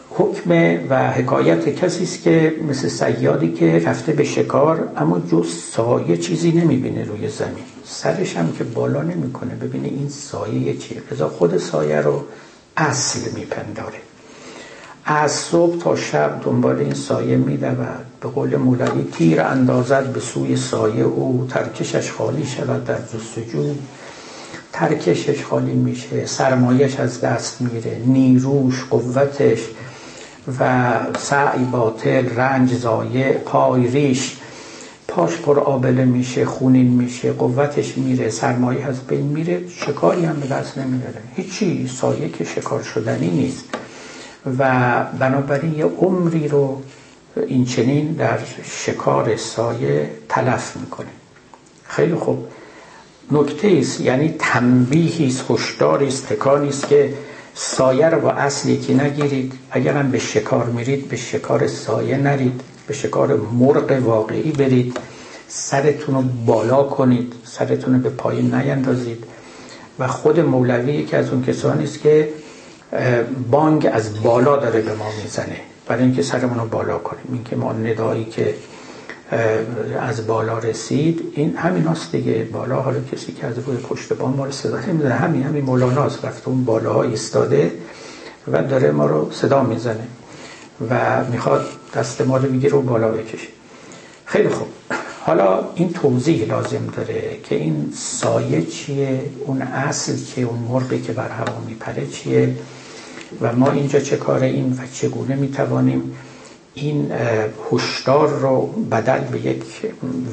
[0.09, 0.51] حکم
[0.89, 6.51] و حکایت کسی است که مثل سیادی که رفته به شکار اما جز سایه چیزی
[6.51, 7.63] نمی‌بینه روی زمین.
[7.85, 9.55] سرش هم که بالا نمی‌کنه.
[9.55, 11.01] ببینه این سایه چیه.
[11.11, 12.23] رضا خود سایه رو
[12.77, 13.97] اصل میپنداره.
[15.05, 17.77] از صبح تا شب دنبال این سایه میدود.
[18.21, 21.47] به قول مولوی تیر اندازد به سوی سایه او.
[21.49, 23.73] ترکشش خالی شود در جستجو.
[24.73, 26.25] ترکشش خالی میشه.
[26.25, 28.01] سرمایش از دست میره.
[28.05, 29.59] نیروش قوتش.
[30.59, 34.35] و سعی باطل رنج زایه پای ریش.
[35.07, 40.47] پاش پر آبله میشه خونین میشه قوتش میره سرمایه از بین میره شکاری هم به
[40.47, 41.21] دست نمیاره.
[41.35, 43.65] هیچی سایه که شکار شدنی نیست.
[44.59, 46.81] و بنابراین یه عمری رو
[47.47, 51.07] این چنین در شکار سایه تلف می‌کنه.
[51.83, 52.47] خیلی خوب.
[53.31, 57.13] نکته است یعنی تنبیهی است هشداری است تکانی است که
[57.53, 59.53] سایه رو با اصلی که نگیرید.
[59.71, 62.61] اگرم به شکار میرید به شکار سایه نرید.
[62.87, 64.97] به شکار مرغ واقعی برید.
[65.47, 67.33] سرتون رو بالا کنید.
[67.45, 69.23] سرتون رو به پایین نیندازید.
[69.99, 72.29] و خود مولوی که از اون کسانی است که
[73.51, 75.59] بانگ از بالا داره به ما می‌زنه.
[75.87, 77.23] برای اینکه سرمون رو بالا کنیم.
[77.33, 78.55] اینکه ما ندایی که
[79.99, 81.21] از بالا رسید.
[81.33, 82.47] این همین هست دیگه.
[82.51, 86.25] بالا حالا کسی که از روی پشت بام ما رو صدا نمی‌زنه همین همین مولاناست
[86.25, 87.71] رفته اون بالاها ایستاده
[88.51, 90.07] و داره ما رو صدا می‌زنه
[90.89, 91.65] و می‌خواد
[91.95, 93.47] دست ما رو بگیره و بالا بکشه.
[94.25, 94.67] خیلی خوب.
[95.21, 101.11] حالا این توضیح لازم داره که این سایه چیه؟ اون اصل که اون مرغی که
[101.11, 102.55] بر هوا میپره چیه؟
[103.41, 106.01] و ما اینجا چه کار این و چگونه می‌توانیم
[106.81, 107.11] این
[107.71, 109.63] هشدار رو بدل به یک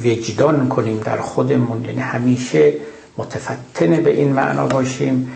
[0.04, 2.72] وجدان کنیم در خودمون یعنی همیشه
[3.18, 5.32] متفتن به این معنا باشیم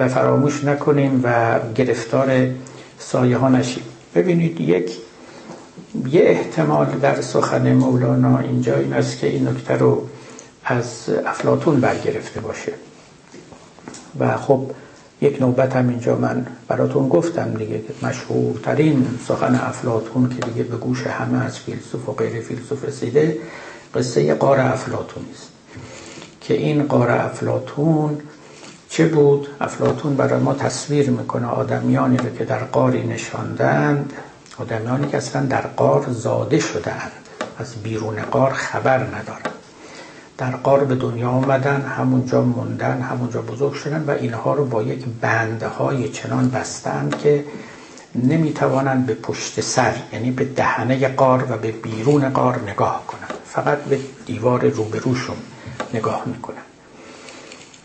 [0.00, 2.48] و فراموش نکنیم و گرفتار
[2.98, 3.82] سایه ها نشیم.
[4.14, 4.92] ببینید یک
[6.10, 10.08] یه احتمال در سخن مولانا اینجا این است که این نکته رو
[10.64, 12.72] از افلاتون برگرفته باشه.
[14.18, 14.70] و خب
[15.20, 20.76] یک نوبت هم اینجا من براتون گفتم دیگه که مشهورترین سخن افلاتون که دیگه به
[20.76, 23.38] گوش همه از فیلسوف و غیر فیلسوف رسیده
[23.94, 25.48] قصه قار افلاتون است.
[26.40, 28.18] که این قار افلاتون
[28.88, 34.12] چه بود؟ افلاتون برای ما تصویر می‌کنه آدمیانی رو که در قاری نشاندند
[34.58, 37.12] آدمیانی که اصلا در قار زاده شدهاند.
[37.58, 39.53] از بیرون قار خبر ندارند
[40.38, 45.04] در قار به دنیا آمدن همونجا موندن همونجا بزرگ شدن و اینها رو با یک
[45.20, 47.44] بنده های چنان بستند که
[48.14, 53.38] نمی‌توانند به پشت سر یعنی به دهنه قار و به بیرون قار نگاه کنند.
[53.44, 55.36] فقط به دیوار روبروشون
[55.94, 56.56] نگاه می‌کنن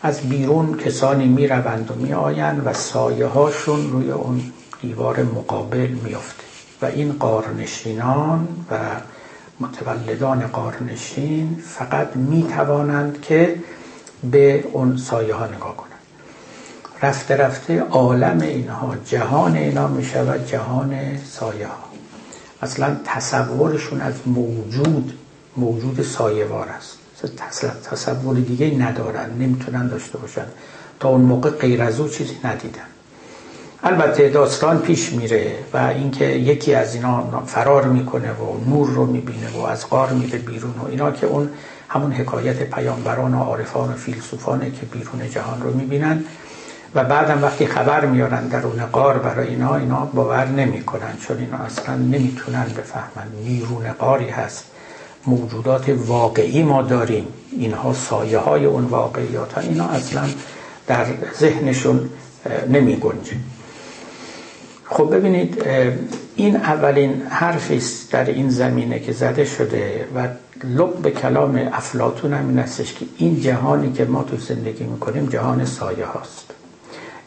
[0.02, 4.42] از بیرون کسانی می‌روند و میآیند و سایه هاشون روی اون
[4.82, 6.44] دیوار مقابل میافته.
[6.82, 8.76] و این قارنشینان و
[9.60, 13.56] متولدان قارنشین فقط می توانند که
[14.32, 15.90] به اون سایه ها نگاه کنند.
[17.02, 21.84] رفته رفته عالم اینها جهان اینا می شود جهان سایه ها
[22.62, 25.18] اصلا تصورشون از موجود
[25.58, 26.98] موجود سایوار است.
[27.92, 30.46] تصور دیگه ندارن نمی‌تونن داشته باشن.
[31.00, 32.82] تا اون موقع غیر از او چیزی ندیدن.
[33.84, 39.50] البته داستان پیش میره و اینکه یکی از اینا فرار می‌کنه و نور رو می‌بینه
[39.50, 41.50] و از غار میره بیرون و اینا که اون
[41.90, 46.24] همون حکایت پیامبران و عارفان و فیلسوفانه که بیرون جهان رو می‌بینن
[46.96, 51.96] و بعدم وقتی خبر میارن درون قار برای اینا اینا باور نمی‌کنن چون اینا اصلا
[51.96, 53.28] نمی‌تونن بفهمن.
[53.44, 54.66] نیرون قاری هست.
[55.28, 57.28] موجودات واقعی ما داریم.
[57.52, 59.62] اینها سایه های اون واقعیات ها.
[59.62, 60.24] اینا اصلا
[60.88, 61.06] در
[61.40, 62.10] ذهنشون
[62.70, 63.36] نمی گنجه
[64.92, 65.64] خب ببینید
[66.36, 70.28] این اولین حرفی است در این زمینه که زده شده و
[70.64, 75.66] لب کلام افلاتون هم این استش که این جهانی که ما تو زندگی می‌کنیم جهان
[75.66, 76.52] سایه هاست.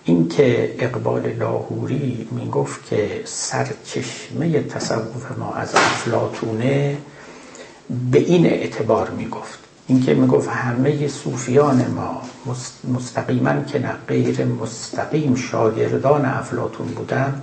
[0.05, 6.97] این که اقبال لاهوری می‌گفت که سرچشمه تصوف ما از افلاتونه
[8.11, 9.59] به این اعتبار می‌گفت.
[9.87, 12.23] اینکه می‌گفت همه صوفیان ما
[12.95, 17.43] مستقیما که نه غیر مستقیم شاگردان افلاتون بودن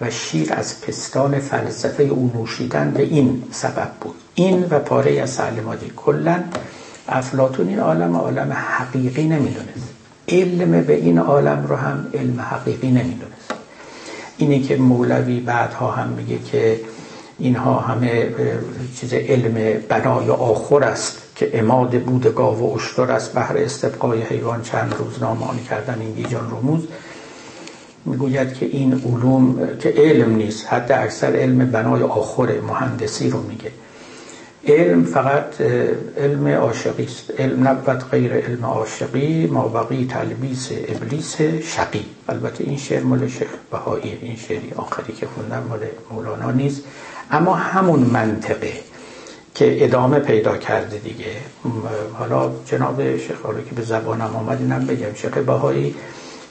[0.00, 4.14] و شیر از پستان فلسفه او نوشیدن به این سبب بود.
[4.34, 6.44] این و پاره از سعلمادی کلا
[7.08, 9.90] افلاتون این عالم عالم حقیقی نمی‌دونست.
[10.28, 13.54] علم به این عالم رو هم علم حقیقی نمی‌دونست.
[14.38, 16.80] اینه که مولوی بعدها هم میگه که
[17.38, 18.26] اینها همه
[19.00, 23.32] چیز علم بنای آخر است که اماد بود گاو و اشتر است.
[23.32, 26.80] بهر استبقای حیوان چند روز نامانی کردن این گیجان رموز.
[28.04, 33.70] می‌گوید که این علوم که علم نیست حتی اکثر علم بنای آخر مهندسی رو میگه.
[34.66, 35.60] علم فقط
[36.18, 37.40] علم عاشقی است.
[37.40, 42.04] علم نبود غیر علم عاشقی ما بقی تلبیس ابلیس شقی.
[42.28, 45.78] البته این شعر مال شیخ بهایی این شعری آخری که خوندم مال
[46.12, 46.82] مولانا نیست.
[47.30, 48.72] اما همون منطقه
[49.54, 51.32] که ادامه پیدا کرده دیگه.
[52.12, 53.36] حالا جناب شیخ
[53.68, 55.14] که به زبانم آمد اینم بگم.
[55.14, 55.94] شیخ بهایی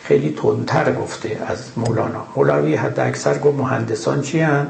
[0.04, 2.26] خیلی تندتر گفته از مولانا.
[2.36, 4.68] مولوی حد اکثر گفت مهندسان چی هم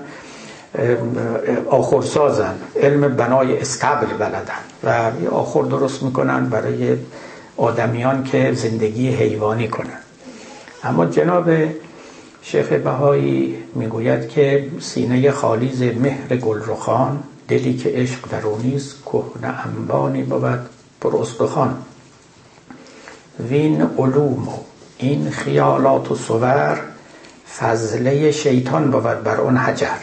[1.69, 2.55] آخرسازن.
[2.75, 4.41] علم بنای استبل بلدن.
[4.83, 6.97] و یه آخر درست می‌کنن برای
[7.57, 9.99] آدمیان که زندگی حیوانی کنن.
[10.83, 11.51] اما جناب
[12.41, 20.59] شیخ بهایی می‌گوید که سینه خالیز مهر گلرخان دلی که عشق درونیست کهنه انبانی بود
[21.01, 21.77] پر استخوان
[23.49, 24.51] وین علوم و
[25.01, 26.81] این خیالات و صور
[27.59, 29.97] فضله شیطان بود بر اون حجر.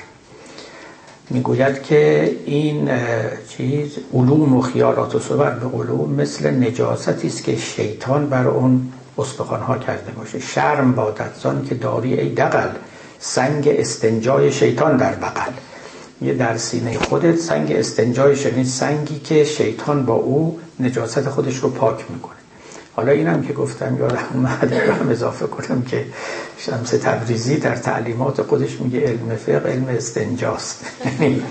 [1.30, 2.90] می‌گوید که این
[3.48, 8.92] چیز علوم و خیالات و صور به علوم مثل نجاستی است که شیطان بر اون
[9.18, 10.40] استخوان ها کرده باشه.
[10.40, 12.68] شرم بادت زان که داری ای دقل
[13.18, 15.52] سنگ استنجای شیطان در بغل.
[16.22, 21.70] یه در سینه خودت سنگ استنجای شنید سنگی که شیطان با او نجاست خودش رو
[21.70, 22.45] پاک می‌کنه.
[22.96, 26.04] حالا اینم که گفتم یادم اومد هم اضافه کنم که
[26.58, 30.84] شمس تبریزی در تعلیمات خودش میگه علم فقه علم استنجاست.
[31.20, 31.42] یعنی,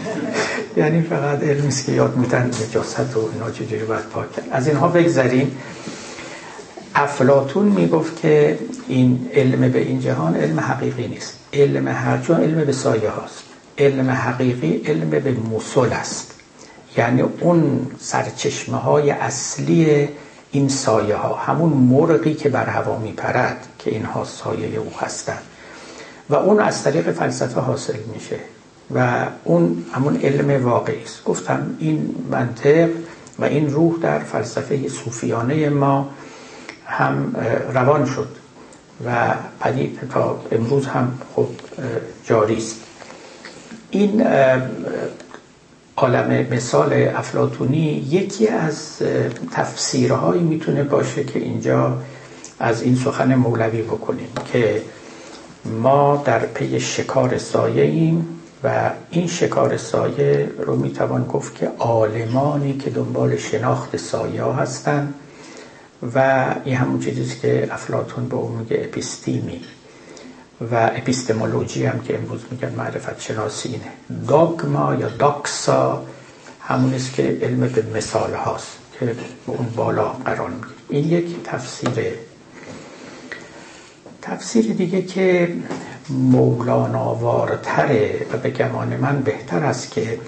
[0.78, 4.46] یعنی فقط علمی که یاد میتن نجاست و اینا چجوری باید پاک کرد.
[4.52, 5.58] از اینها بگذریم.
[6.96, 11.34] افلاتون می‌گفت که این علم به این جهان علم حقیقی نیست.
[11.54, 13.44] علم هر علم به سایه هاست.
[13.78, 16.32] علم حقیقی علم به مسل است.
[16.98, 20.10] یعنی اون سرچشمه های اصلی
[20.56, 25.42] این سایه ها همون مرغی که بر هوا میپرد که اینها سایه او هستند
[26.30, 28.40] و اون از طریق فلسفه حاصل میشه
[28.96, 31.24] و اون همون علم واقعی است.
[31.24, 32.90] گفتم این منطق
[33.40, 36.10] و این روح در فلسفه صوفیانه ما
[36.86, 37.36] هم
[37.74, 38.30] روان شد
[39.06, 41.48] و پدید تا امروز هم خب
[42.26, 42.76] جاری است.
[43.92, 44.28] این
[45.98, 49.02] عالم مثال افلاتونی یکی از
[49.52, 51.98] تفسیرهایی می‌تونه باشه که اینجا
[52.60, 54.82] از این سخن مولوی بکنیم که
[55.66, 58.28] ما در پی شکار سایه ایم
[58.64, 65.14] و این شکار سایه رو می‌توان گفت که عالمانی که دنبال شناخت سایه ها هستند
[66.16, 69.62] و این همون چیزیست که افلاتون به اون میگه اپیستیمی.
[70.62, 73.92] و اپیستمولوژی هم که امروز میگن معرفت شناسی اینه.
[74.28, 76.06] داگما یا داکسا
[76.62, 78.68] همون که علم به مثال هاست
[79.00, 80.72] که به اون بالا قرار می‌گیره.
[80.90, 82.14] این یک تفسیره.
[84.22, 85.56] تفسیر دیگه که
[86.10, 90.20] مولاناوارتره و به گمان من بهتر است که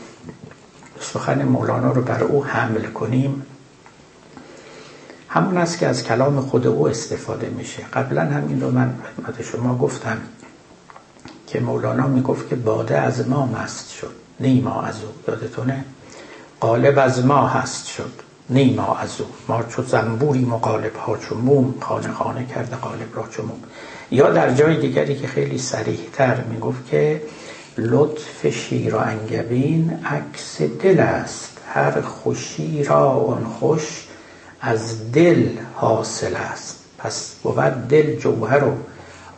[1.00, 3.46] سخن مولانا رو بر او حمل کنیم.
[5.38, 7.84] همون است که از کلام خود او استفاده میشه.
[7.94, 10.18] قبلا همین رو من خدمت شما گفتم
[11.48, 15.10] که مولانا می‌گفت که باده از ما مست شد نیما از او.
[15.28, 15.86] یادتونه؟
[16.60, 18.12] قالب از ما هست شد
[18.50, 19.28] نیما از او.
[19.48, 23.60] ما چو زنبوری مقالب ها چو موم خانه خانه کرده قالب را چو موم.
[24.12, 27.22] یا در جای دیگری که خیلی سریحتر می‌گفت که
[27.78, 31.58] لطف شیر و انگبین عکس دل است.
[31.74, 34.07] هر خوشی را اون خوش
[34.62, 36.76] از دل حاصل است.
[36.98, 38.74] پس بود دل جوهر و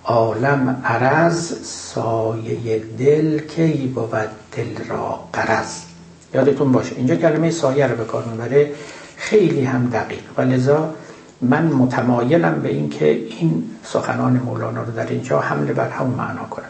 [0.04, 5.82] عالم عرض سایه دل کی بود دل را قرض
[6.34, 8.72] یادتون باشه اینجا کلمه سایه رو به کار می‌بره.
[9.18, 10.20] خیلی هم دقیق.
[10.38, 10.94] و لذا
[11.42, 16.44] من متمایلم به این که این سخنان مولانا رو در اینجا حمله بر همون معنا
[16.44, 16.66] کنم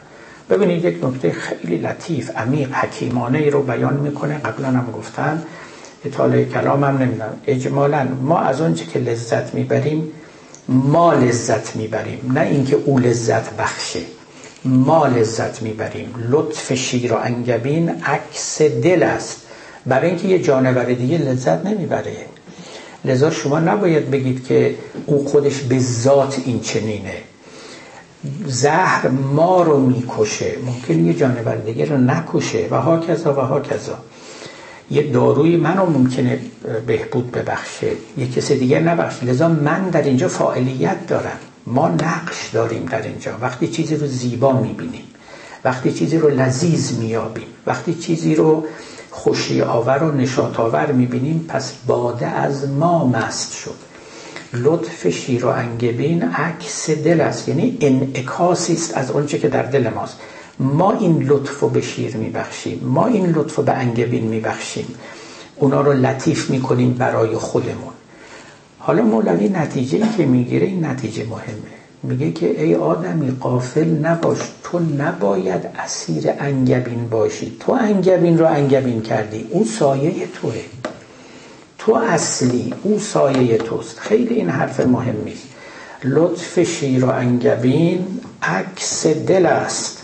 [0.49, 4.37] ببینید یک نکته خیلی لطیف عمیق حکیمانه ای رو بیان می‌کنه.
[4.37, 5.43] قبلا هم گفتن
[6.05, 7.33] اطاله کلام هم نمی‌دونم.
[7.47, 10.11] اجمالا ما از آنچه که لذت می‌بریم
[10.67, 12.31] ما لذت می‌بریم.
[12.33, 13.99] نه اینکه او لذت بخشه.
[14.65, 16.15] ما لذت می‌بریم.
[16.29, 19.41] لطف شیر و انگبین عکس دل است.
[19.85, 22.15] برای اینکه یه جانور دیگه لذت نمی‌بره.
[23.05, 24.75] لذا شما نباید بگید که
[25.05, 27.15] او خودش به ذات این چنینه.
[28.45, 30.51] زهر ما رو می‌کشه.
[30.65, 32.67] ممکن یه جانور دیگه رو نکشه.
[32.71, 33.97] و ها کذا و ها کذا.
[34.91, 36.39] یه داروی منو ممکنه
[36.87, 39.25] بهبود ببخشه یه کسی دیگه نبخشه.
[39.25, 41.37] لذا من در اینجا فاعلیت دارم.
[41.67, 43.31] ما نقش داریم در اینجا.
[43.41, 45.03] وقتی چیزی رو زیبا می‌بینیم
[45.63, 48.65] وقتی چیزی رو لذیذ میابیم وقتی چیزی رو
[49.11, 53.75] خوشی آور و نشاط آور می‌بینیم پس باده از ما مست شد.
[54.53, 57.49] لطف شیر و انگبین عکس دل است.
[57.49, 60.17] یعنی انعکاسی است از اونچه که در دل ماست.
[60.59, 64.95] ما این لطف رو به شیر میبخشیم ما این لطف رو به انگبین میبخشیم
[65.55, 67.93] اونا رو لطیف می‌کنیم برای خودمون.
[68.79, 71.79] حالا مولوی نتیجه ای که می‌گیره این نتیجه مهمه.
[72.03, 77.57] میگه که ای آدمی قافل نباش تو نباید اسیر انگبین باشی.
[77.59, 80.61] تو انگبین رو انگبین کردی او سایه توه.
[81.77, 83.99] تو اصلی او سایه توست.
[83.99, 85.33] خیلی این حرف مهمی
[86.03, 88.05] لطف شیر و انگبین
[88.43, 89.98] عکس دل است.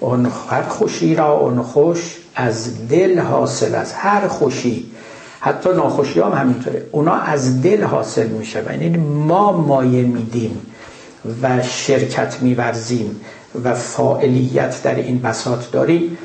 [0.00, 4.86] اون هر خوشی را اون خوش از دل حاصل است هر خوشی.
[5.40, 6.86] حتی ناخوشی هم همینطوره.
[6.92, 10.66] اونا از دل حاصل میشه و یعنی ما مایه میدیم
[11.42, 13.20] و شرکت میورزیم
[13.64, 16.18] و فاعلیت در این بساط داریم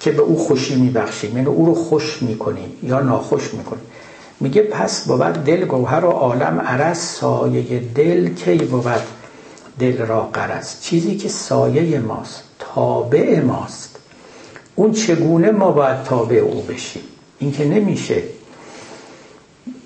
[0.00, 1.36] که به او خوشی میبخشیم.
[1.36, 3.84] یعنی او رو خوش می‌کنیم یا ناخوش می‌کنیم.
[4.40, 9.02] میگه پس بود دل گوهر و عالم عرض سایه دل کی بود
[9.78, 12.43] دل را قرض چیزی که سایه ماست.
[12.58, 13.96] تابع ماست.
[14.74, 17.02] اون چگونه ما باید تابع او بشیم؟
[17.38, 18.22] این که نمیشه.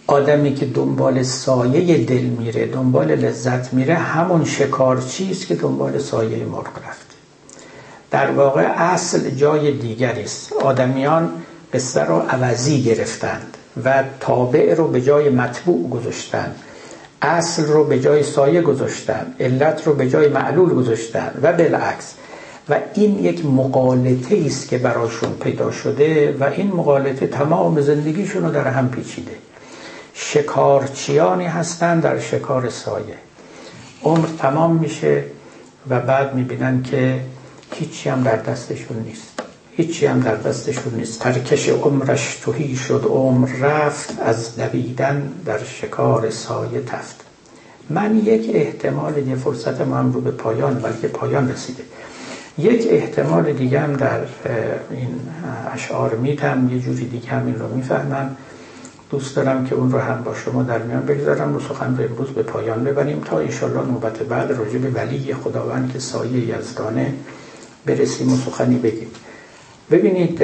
[0.07, 6.45] آدمی که دنبال سایه دل میره دنبال لذت میره همون شکار چیست که دنبال سایه
[6.45, 7.15] مرغ رفته.
[8.11, 10.53] در واقع اصل جای دیگری است.
[10.53, 11.31] آدمیان
[11.73, 16.57] قصه رو عوضی گرفتند و تابع رو به جای مطبوع گذاشتند.
[17.23, 22.15] اصل رو به جای سایه گذاشتن علت رو به جای معلول گذاشتن و بالعکس
[22.71, 28.51] و این یک مقالطه است که براشون پیدا شده و این مقالطه تمام زندگیشون رو
[28.51, 29.33] در هم پیچیده.
[30.15, 33.15] شکارچیانی هستند در شکار سایه.
[34.05, 35.25] عمر تمام میشه
[35.91, 37.21] و بعد می‌بینن که
[37.75, 39.41] هیچی هم در دستشون نیست.
[39.77, 41.21] هیچی هم در دستشون نیست.
[41.21, 47.17] ترکش عمرش توهی شد عمر رفت از دویدن در شکار سایه تفت.
[47.91, 51.83] من یک احتمال یه فرصت ما هم رو به پایان بلکه پایان رسیده.
[52.59, 54.21] یک احتمال دیگه هم در
[54.91, 55.21] این
[55.75, 58.37] اشعار میتم یه جوری دیگه هم این رو می‌فهمم.
[59.11, 61.57] دوست دارم که اون رو هم با شما در میان بگذارم.
[61.57, 65.93] و سخن به امروز به پایان ببریم تا ایشالله نوبت بعد راجع به ولی خداوند
[65.93, 67.15] که سایه یزدانه
[67.87, 69.11] برسیم و سخنی بگیم.
[69.91, 70.41] ببینید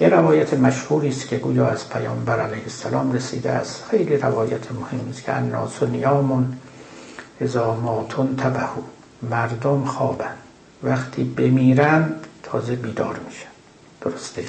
[0.00, 3.84] یه روایت مشهوری است که گویا از پیامبر علیه السلام رسیده است.
[3.90, 6.52] خیلی روایت مهمی است که الناس و نیامون
[7.40, 8.82] اذا ماتون تبهو
[9.30, 10.41] مردم خوابن
[10.82, 13.48] وقتی بمیرن تازه بیدار میشن.
[14.00, 14.44] درسته؟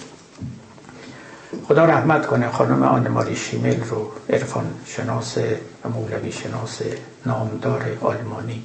[1.68, 5.38] خدا رحمت کنه خانم آنماری شیمل رو عرفان شناس
[5.86, 6.82] و مولوی شناس
[7.26, 8.64] نامدار آلمانی.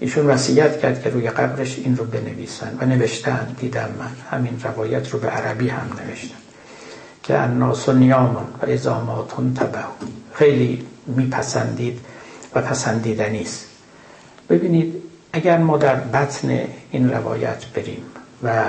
[0.00, 4.38] ایشون وصیت کرد که روی قبرش این رو بنویسن و نوشتن دیدم من.
[4.38, 6.34] همین روایت رو به عربی هم نوشتن.
[7.22, 9.78] که الناس و نیامون و ازاماتون تبه
[10.34, 12.00] خیلی میپسندید
[12.54, 13.66] و پسندیدنی است.
[14.48, 16.60] ببینید اگر ما در بطن
[16.90, 18.02] این روایت بریم
[18.42, 18.64] و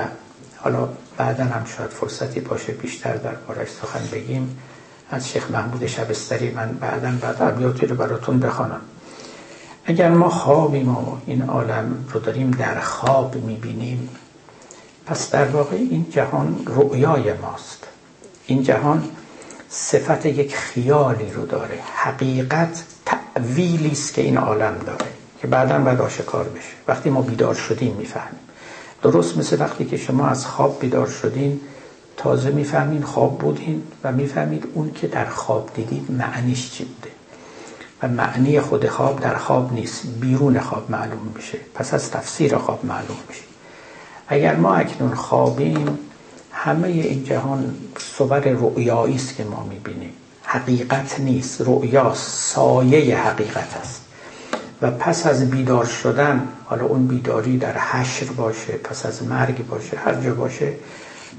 [0.56, 4.58] حالا بعدا هم شاید فرصتی باشه بیشتر در بارش سخن بگیم
[5.10, 8.80] از شیخ محمود شبستری من بعدا بعد ابیاتی رو براتون بخوانم.
[9.84, 14.08] اگر ما خوابیم و این عالم رو داریم در خواب می‌بینیم
[15.06, 17.86] پس در واقع این جهان رؤیای ماست.
[18.46, 19.08] این جهان
[19.68, 21.78] صفت یک خیالی رو داره.
[21.94, 25.19] حقیقت تعویلی است که این عالم داره.
[25.40, 26.74] که بعدا باید آشکار بشه.
[26.88, 28.40] وقتی ما بیدار شدیم می‌فهمیم.
[29.02, 31.60] درست مثل وقتی که شما از خواب بیدار شدین
[32.16, 37.10] تازه می‌فهمین خواب بودین و می‌فهمید اون که در خواب دیدید معنیش چی بوده.
[38.02, 40.06] و معنی خود خواب در خواب نیست.
[40.06, 41.58] بیرون خواب معلوم میشه.
[41.74, 43.42] پس از تفسیر خواب معلوم میشه.
[44.28, 45.98] اگر ما اکنون خوابیم
[46.52, 50.12] همه این جهان صور رؤیایی است که ما می‌بینیم.
[50.42, 51.60] حقیقت نیست.
[51.60, 54.02] رؤیاست سایه حقیقت است.
[54.82, 59.96] و پس از بیدار شدن حالا اون بیداری در حشر باشه پس از مرگ باشه
[59.96, 60.72] هر جا باشه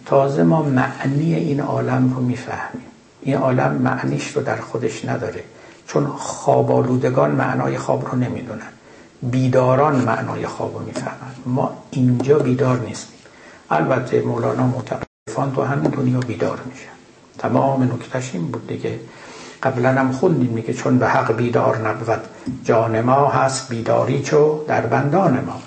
[0.06, 2.86] تازه ما معنی این عالم رو می‌فهمیم.
[3.22, 5.44] این عالم معنیش رو در خودش نداره.
[5.88, 8.72] چون خوابالودگان معنای خواب رو نمی‌دونن.
[9.22, 11.32] بیداران معنای خواب رو می‌فهمن.
[11.46, 13.20] ما اینجا بیدار نیستیم.
[13.70, 16.96] البته مولانا متقفان تو همین دنیا بیدار میشن.
[17.38, 19.00] تمام نکتش این بود دیگه.
[19.64, 22.22] قبلا هم خوندیم میگه چون به حق بیدار نبود
[22.64, 25.62] جان ما هست بیداری چو در بندان ما.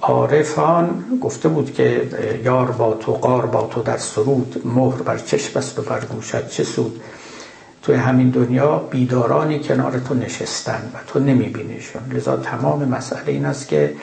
[0.00, 2.08] عارفان گفته بود که
[2.44, 6.48] یار با تو قار با تو در سرود مهر بر چشم است و بر گوشت
[6.48, 7.00] چه سود.
[7.82, 12.02] توی همین دنیا بیدارانی کنار تو نشستن و تو نمیبینیشون.
[12.12, 13.94] لذا تمام مسئله این است که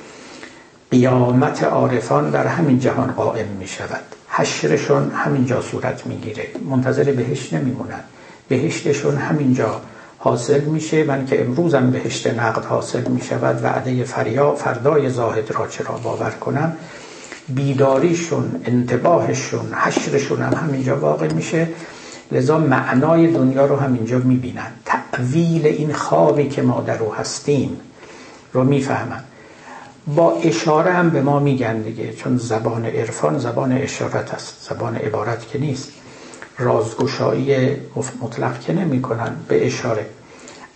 [0.91, 6.47] قیامت عارفان در همین جهان قائم می شود حشرشون همینجا صورت می‌گیره.
[6.69, 8.03] منتظر بهش نمیمونن.
[8.47, 9.81] بهشتشون همینجا
[10.17, 15.67] حاصل میشه من که امروزم بهشت نقد حاصل می شود وعده فریا فردای زاهد را
[15.67, 16.77] چرا باور کنم؟
[17.49, 21.67] بیداریشون انتباهشون حشرشون هم همینجا واقع میشه.
[22.31, 24.71] لذا معنای دنیا رو همینجا می‌بینن.
[24.85, 27.79] تعویل این خوابی که ما در رو هستیم
[28.53, 29.23] رو می‌فهمن.
[30.07, 35.47] با اشاره هم به ما میگن دیگه چون زبان عرفان زبان اشارت است زبان عبارت
[35.47, 35.91] که نیست.
[36.57, 37.75] رازگشایی
[38.21, 40.05] مطلق که نمی کنن به اشاره.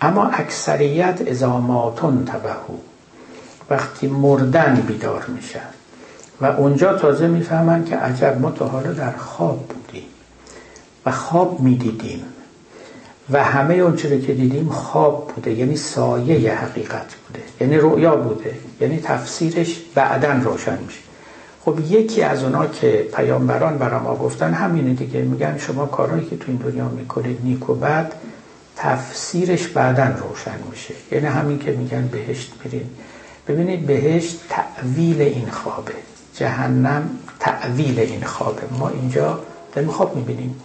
[0.01, 2.77] اما اکثریت ازاماتون تبهو
[3.69, 5.69] وقتی مردن بیدار میشن.
[6.41, 10.05] و اونجا تازه می‌فهمن که عجب ما تا حالا در خواب بودیم
[11.05, 12.23] و خواب می‌دیدیم.
[13.31, 18.99] و همه اون که دیدیم خواب بوده یعنی سایه حقیقت بوده یعنی رؤیا بوده یعنی
[18.99, 20.99] تفسیرش بعدا روشن میشه.
[21.67, 25.21] خب یکی از اونا که پیامبران برای ما گفتن همینه دیگه.
[25.21, 28.13] میگن شما کارهایی که تو این دنیا می‌کنید نیک و بد
[28.75, 30.93] تفسیرش بعدا روشن میشه.
[31.11, 32.89] یعنی همین که میگن بهشت میرین.
[33.47, 35.93] ببینید بهشت تعویل این خوابه.
[36.35, 37.09] جهنم
[37.39, 38.61] تعویل این خوابه.
[38.79, 39.39] ما اینجا
[39.75, 40.55] داریم خواب می‌بینیم.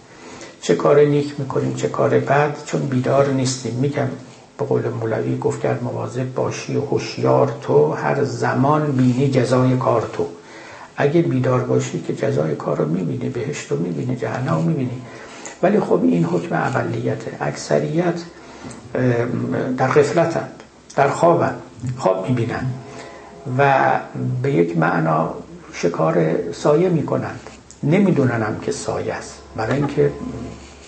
[0.61, 3.73] چه کار نیک می‌کنیم چه کار بد چون بیدار نیستیم.
[3.73, 4.07] میگم
[4.57, 10.27] به قول مولوی گفت مواظب باشی و هوشیار تو هر زمان بینی جزای کار تو.
[10.97, 15.01] اگه بیدار باشی که جزای کار رو می‌بینی بهشت رو می‌بینی جهنم رو می‌بینی.
[15.63, 18.19] ولی خب این حکم اقلیته اکثریت
[19.77, 20.47] در غفلتن
[20.95, 21.55] در خوابن.
[21.97, 22.65] خواب می‌بینن.
[23.57, 23.83] و
[24.41, 25.33] به یک معنا
[25.73, 27.39] شکار سایه می‌کنند
[27.83, 29.39] نمی‌دونن هم که سایه است.
[29.55, 30.11] برای اینکه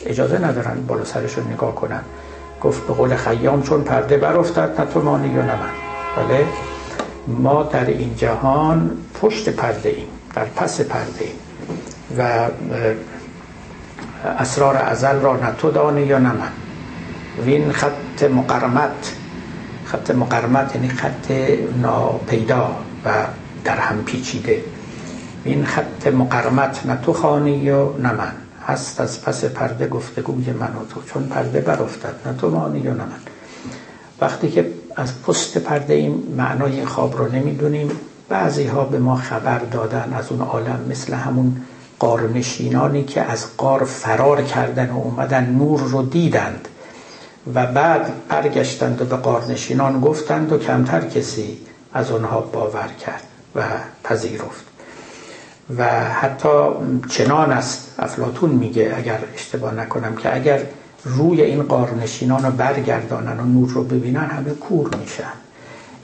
[0.06, 2.02] اجازه ندارن بالا سرشون نگاه کنن.
[2.62, 5.70] گفت به قول خیام چون پرده برافتد نه تو مانی یا نه من.
[6.18, 6.46] بله؟
[7.28, 8.92] ما در این جهان
[9.22, 11.36] پشت پرده ایم در پس پرده ایم.
[12.18, 12.50] و
[14.40, 16.52] اسرار ازل را نه تو دانی یا نه من.
[17.46, 19.16] وین خط مقرمت
[19.86, 21.32] خط مقرمت یعنی خط
[21.82, 22.76] ناپیدا
[23.06, 23.10] و
[23.64, 24.64] در هم پیچیده.
[25.44, 28.32] این خط مقرمت نه تو خانی یا نه من.
[28.68, 32.94] هست از پس پرده گفتگوی من و تو چون پرده برافتد نه تو مانی یا
[32.94, 33.20] نه من.
[34.22, 34.66] وقتی که
[34.96, 37.92] از پست پرده این معنای خواب رو نمی‌دونیم.
[38.30, 41.62] بعضی ها به ما خبر دادن از اون عالم مثل همون
[42.00, 46.68] قارنشینانی که از قار فرار کردن و اومدن نور رو دیدند
[47.54, 51.58] و بعد برگشتند و به قارنشینان گفتند و کمتر کسی
[51.94, 53.24] از اونها باور کرد
[53.56, 53.62] و
[54.04, 54.66] پذیرفت.
[55.78, 56.50] و حتی
[57.10, 60.62] چنان است افلاتون میگه اگر اشتباه نکنم که اگر
[61.06, 65.34] روی این قارنشینان رو برگردانن و نور رو ببینن همه کور میشن.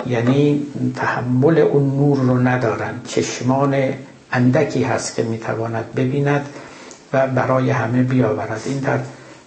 [0.08, 0.66] یعنی
[0.96, 2.94] تحمل اون نور رو ندارن.
[3.08, 3.76] چشمان
[4.32, 6.46] اندکی هست که می‌تواند ببیند
[7.14, 8.62] و برای همه بیاورد.
[8.66, 9.00] این در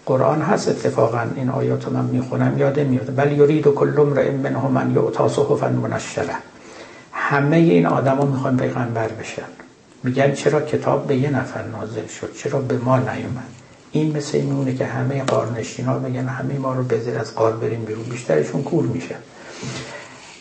[0.06, 1.20] قرآن هست اتفاقا.
[1.36, 3.16] این آیات رو من می‌خونم یاده میاد.
[3.16, 6.35] بل یرید کل امرئ منهم ان یؤتا صحفا منشره
[7.12, 9.43] همه این آدما می‌خوان پیغمبر بشن.
[10.02, 13.64] میگن چرا کتاب به یه نفر نازل شد؟ چرا به ما نیومد؟
[13.94, 18.04] این مثل میمونه که همه قارنشینا بگن همه ما رو بذیر از قار بریم بیرون.
[18.04, 19.16] بیشترشون کور میشن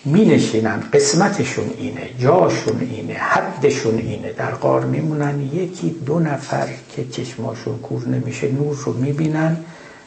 [0.06, 4.32] می نشینن قسمتشون اینه جاشون اینه حدشون اینه.
[4.32, 9.58] در قار میمونن یکی دو نفر که چشماشون کور نمیشه نور رو می‌بینن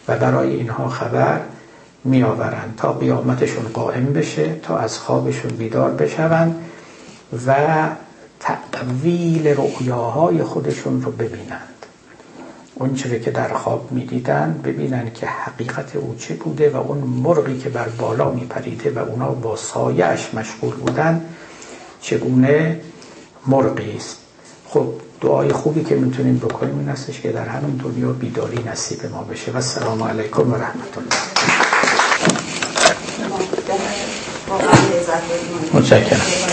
[0.09, 1.41] و برای اینها خبر
[2.05, 6.55] میآورن تا قیامتشون قائم بشه تا از خوابشون بیدار بشون
[7.47, 7.55] و
[8.41, 11.76] تقویل رؤیاهای خودشون رو ببینند
[12.79, 17.59] اون چیزی که در خواب می‌دیدن ببینن که حقیقت او چه بوده و اون مرغی
[17.59, 21.25] که بر بالا میپریده و اونا با سایش مشغول بودن
[22.01, 22.81] چگونه
[23.47, 24.17] مرغی است.
[24.69, 24.87] خب
[25.21, 29.53] دعای خوبی که می‌تونیم بکنیم این هستش که در همین دنیا بیداری نصیب ما بشه.
[29.53, 31.17] و السلام علیکم و رحمت الله
[35.75, 36.46] متشکرم.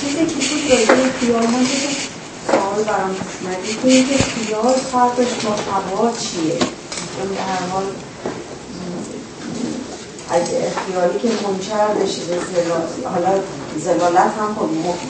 [0.00, 1.66] چیزی که بود راجعه خیال من
[2.46, 6.58] سوال برام اومدی که اینکه خیال فرقش با هوا چیه؟
[7.16, 7.84] چون به هر حال
[10.30, 10.42] از
[10.86, 13.40] خیالی که منچر بشه به حالا
[13.78, 14.56] زلالت هم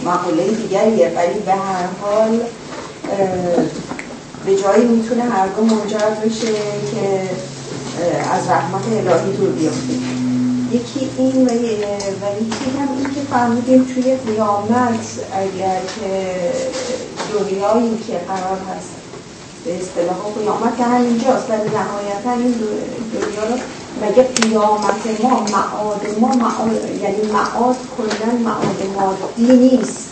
[0.05, 2.41] مقوله دیگریه ولی به هر حال
[4.47, 6.53] به جایی می‌تونه هر دو منجر بشه
[6.95, 7.31] که
[8.33, 9.95] از رحمت الهی دور بیافته
[10.71, 16.37] یکی این و یکی هم این که فهمیدیم توی قیامت اگر که
[17.33, 18.95] دنیایی که قرار هست
[19.65, 22.55] به اصطلاح قیامت که همینجاست ولی نهایتا این
[23.13, 23.59] دنیا رو
[24.03, 30.09] مگه قیامت ما معاد ما معاد یعنی معاد کلا معاد مادی نیست.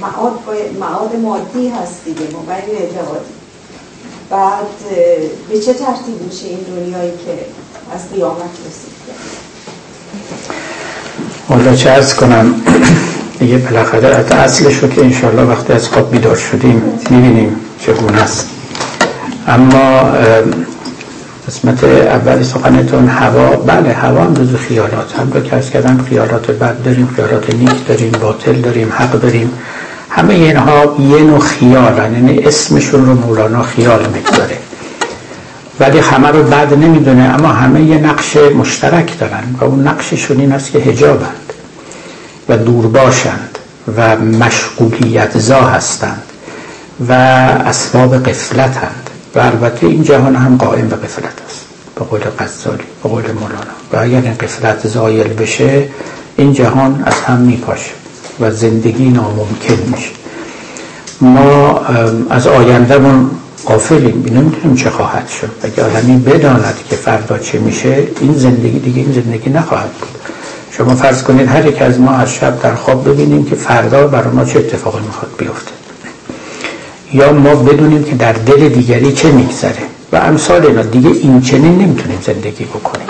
[0.00, 0.38] معاد,
[0.80, 3.39] معاد مادی هست دیگه مبین اعتقادی
[4.30, 4.66] بعد
[5.50, 7.32] به چه ترتیب میشه این دنیایی که
[7.94, 8.90] از قیامت رسید؟
[11.48, 12.54] حالا چه ارز کنم؟
[13.38, 18.48] دیگه بالاخره از اصلش رو که انشالله وقتی از خواب بیدار شدیم می‌بینیم چگونه است.
[19.48, 20.12] اما
[21.48, 25.12] قسمت اولی سخنتون هوا بله هوا هم روز خیالات.
[25.18, 29.52] هم رو که کردم خیالات بد داریم خیالات نیک داریم باطل داریم حق داریم.
[30.10, 34.58] همه اینها یه نوع خیال یعنی اسمشون رو مولانا خیال می‌گذاره.
[35.80, 40.52] ولی همه رو بد نمی‌دونه اما همه یه نقش مشترک دارن و اون نقششون این
[40.52, 41.52] است که هجابند
[42.48, 43.58] و دور باشند
[43.96, 46.22] و مشغولیت زا هستند
[47.08, 51.64] و اسباب قفلتند و البته این جهان هم قائم به قفلت است.
[51.94, 53.60] به قول غزالی به قول مولانا.
[53.92, 55.88] و اگر این قفلت زایل بشه
[56.36, 57.99] این جهان از هم میپاشه.
[58.40, 60.10] و زندگی ناممکن میشه.
[61.20, 61.80] ما
[62.30, 63.30] از آیندهمون
[63.66, 65.50] قافلیم نمی‌دونیم چه خواهد شد.
[65.62, 70.08] اگه آدمی بداند که فردا چه میشه این زندگی دیگه این زندگی نخواهد بود.
[70.70, 74.32] شما فرض کنید هر یک از ما از شب در خواب ببینیم که فردا برای
[74.32, 75.70] ما چه اتفاقی می‌خواد بیفته.
[77.12, 79.82] یا ما بدونیم که در دل دیگری چه میگذره.
[80.12, 83.06] و امثال اینا دیگه این چنین نمی‌تونیم زندگی بکنیم.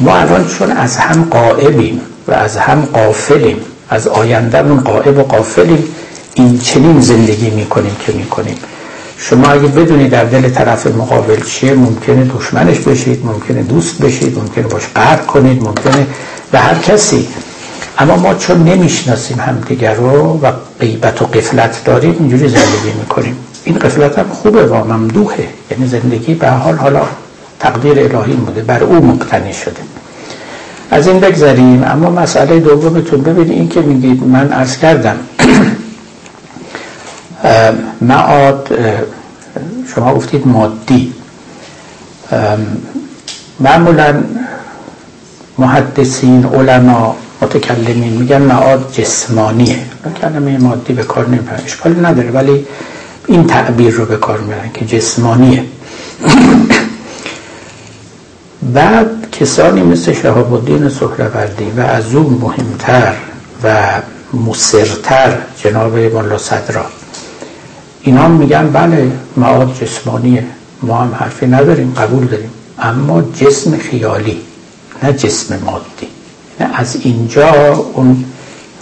[0.00, 3.56] ما الان چون از هم قائبیم و از هم قافلیم
[3.90, 5.84] از آیندهمون قائب و قافلیم
[6.34, 8.56] این چنین زندگی می‌کنیم که می‌کنیم.
[9.16, 14.66] شما اگه بدونی در دل طرف مقابل چیه ممکنه دشمنش بشید ممکنه دوست بشید ممکنه
[14.66, 16.06] باش قهر کنید ممکنه
[16.52, 17.28] به هر کسی.
[17.98, 23.36] اما ما چون نمی‌شناسیم همدیگر رو و غیبت و قفلت داریم اینجوری زندگی می‌کنیم.
[23.64, 25.48] این قفلت هم خوبه و ممدوحه.
[25.70, 27.02] یعنی زندگی به حال حالا
[27.60, 29.80] تقدیر الهی بوده بر او مقتنی شده.
[30.90, 35.16] از این بگذاریم اما مسئله دومتون ببینید این که میگید من عرض کردم.
[38.00, 38.78] معاد
[39.94, 41.12] شما گفتید مادی.
[43.60, 44.22] معمولا
[45.58, 49.78] محدثین علما متکلمین میگن معاد جسمانیه.
[50.20, 52.66] کلمه مادی به کار نمی‌برن اشکالی نداره ولی
[53.26, 55.64] این تعبیر رو به کار می‌برن که جسمانیه.
[58.74, 63.14] بعد کسانی مثل شهاب الدین سهروردی و از اون مهمتر
[63.64, 63.76] و
[64.34, 66.84] مصرتر جناب ملا صدرا.
[68.02, 70.46] اینا میگن بله معاد جسمانیه
[70.82, 72.50] ما هم حرفی نداریم قبول داریم.
[72.78, 74.40] اما جسم خیالی
[75.02, 76.08] نه جسم مادی.
[76.60, 78.24] نه از اینجا اون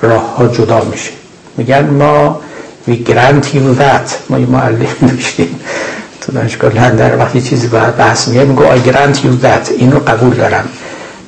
[0.02, 1.10] راه ها جدا میشه.
[1.56, 2.40] میگن ما
[2.88, 4.30] we grant you that.
[4.30, 5.60] ما یه معلم داشتیم
[6.28, 10.34] تو دانشگاه لندن وقتی چیزی باید بحث میگه میگو I grant you that اینو قبول
[10.34, 10.64] دارم.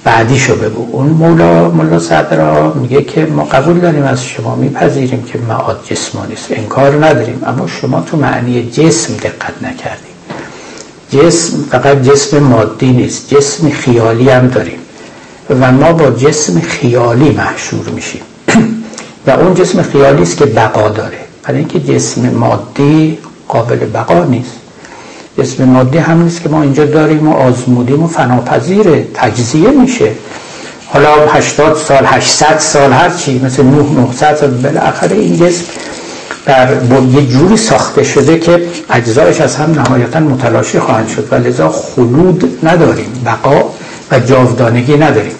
[0.05, 0.89] بعدیشو بگو.
[0.93, 6.32] اون مولا مولا صدرا میگه که ما قبول داریم از شما میپذیریم که معاد جسمانی
[6.32, 7.43] است انکار نداریم.
[7.47, 10.14] اما شما تو معنی جسم دقت نکردیم.
[11.10, 14.78] جسم فقط جسم مادی نیست جسم خیالی هم داریم.
[15.60, 18.22] و ما با جسم خیالی محشور میشیم.
[19.27, 21.18] و اون جسم خیالی است که بقا داره.
[21.43, 23.18] برای اینکه جسم مادی
[23.48, 24.60] قابل بقا نیست.
[25.40, 30.10] جسم مادی هم نیست که ما اینجا داریم و آزمودیم و فناپذیر تجزیه میشه.
[30.86, 35.64] حالا 80 سال 800 سال هر چی مثل 9 900 سال بالاخره این جسم
[36.46, 36.68] در
[37.12, 42.58] یه جوری ساخته شده که اجزایش از هم نهایتا متلاشی خواهند شد و لذا خلود
[42.62, 43.64] نداریم بقا
[44.10, 45.34] و جاودانگی نداریم.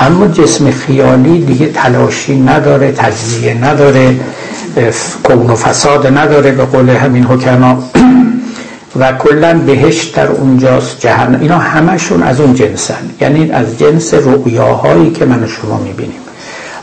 [0.00, 4.20] اما جسم خیالی دیگه تلاشی نداره تجزیه نداره
[5.24, 7.78] کون و فساد نداره به قول همین حکما.
[8.96, 11.40] و کلا بهشت در اونجاست جهنم.
[11.40, 13.10] اینا همشون از اون جنسن.
[13.20, 16.20] یعنی از جنس رؤیاهایی که من و شما می‌بینیم.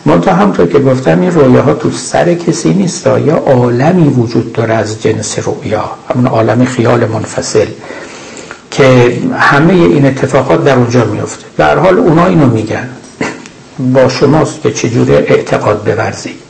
[0.05, 5.01] منتها همطور که گفتم این رویاها تو سر کسی نیست یا عالمی وجود داره از
[5.01, 5.91] جنس رؤیا.
[6.13, 7.67] همون عالم خیال منفصل
[8.71, 12.89] که همه این اتفاقات در اونجا میفته در حال اونا اینو میگن.
[13.93, 16.44] با شماست که چجوری اعتقاد بورزید.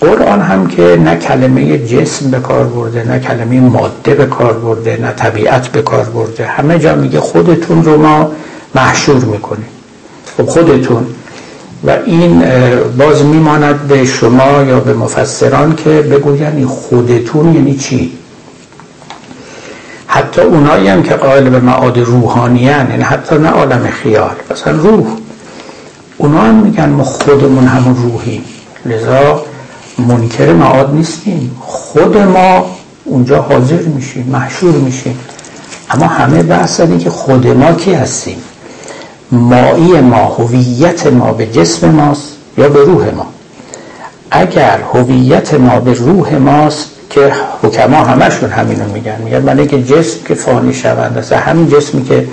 [0.00, 4.98] قرآن هم که نه کلمه جسم به کار برده نه کلمه ماده به کار برده
[5.02, 6.46] نه طبیعت به کار برده.
[6.46, 8.32] همه جا میگه خودتون رو ما
[8.74, 9.68] محشور می‌کنیم.
[10.36, 11.06] خب خودتون.
[11.86, 12.42] و این
[12.98, 18.12] باز میماند به شما یا به مفسران که بگوین خودتون یعنی چی؟
[20.06, 25.06] حتی اونایی هم که قائل به معاد روحانیان یعنی حتی نه عالم خیال مثلا روح.
[26.16, 28.44] اونا هم میگن ما خودمون همون روحیم.
[28.86, 29.42] لذا
[29.98, 31.56] منکر معاد نیستیم.
[31.60, 32.66] خود ما
[33.04, 35.18] اونجا حاضر میشیم محشور میشیم.
[35.90, 38.36] اما همه بحث که خود ما کی هستیم؟
[39.32, 43.26] مایی ما هویت ما به جسم ماست یا به روح ما؟
[44.30, 49.16] اگر هویت ما به روح ماست که حکما همشون همینو میگن.
[49.24, 52.26] میگن من که جسم که فانی شوند است همین جسمی که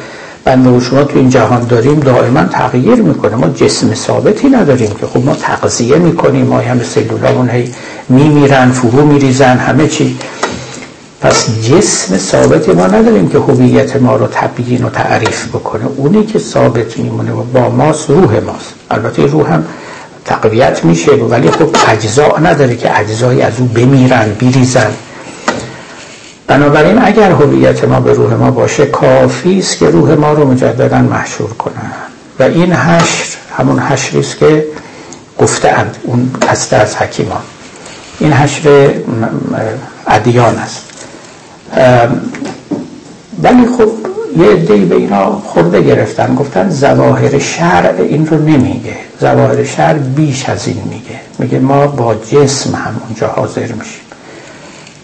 [0.46, 3.36] بنده و شما تو این جهان داریم دائما تغییر می‌کنه.
[3.36, 7.72] ما جسم ثابتی نداریم که خب ما تغذیه می‌کنیم ما هم سلولامون هی
[8.10, 10.18] میمیرن فرو میریزن همه چی.
[11.22, 15.86] پس جسم ثابتی ما نداریم که هویت ما رو تبیین و تعریف بکنه.
[15.98, 18.74] اونی که ثابت میمونه و با ماست روح ماست.
[18.92, 19.66] البته روح هم
[20.26, 24.92] تقویت میشه ولی خب اجزا نداره که اجزایی از او بمیرن بیریزن
[26.48, 30.98] بنابراین اگر هویت ما به روح ما باشه کافی است که روح ما رو مجددا
[30.98, 31.92] محشور کنن.
[32.40, 34.66] و این حشر همون حشری است که
[35.40, 37.42] گفتند اون هسته از حکیمان.
[38.20, 38.94] این حشر
[40.08, 40.82] ادیان است.
[43.44, 43.90] ولی خب
[44.38, 46.36] یه عده‌ای به اینا خورده گرفتن.
[46.36, 48.96] گفتن زواهر شرع این رو نمیگه.
[49.20, 51.20] زواهر شرع بیش از این میگه.
[51.40, 54.02] میگه ما با جسم هم اونجا حاضر میشیم.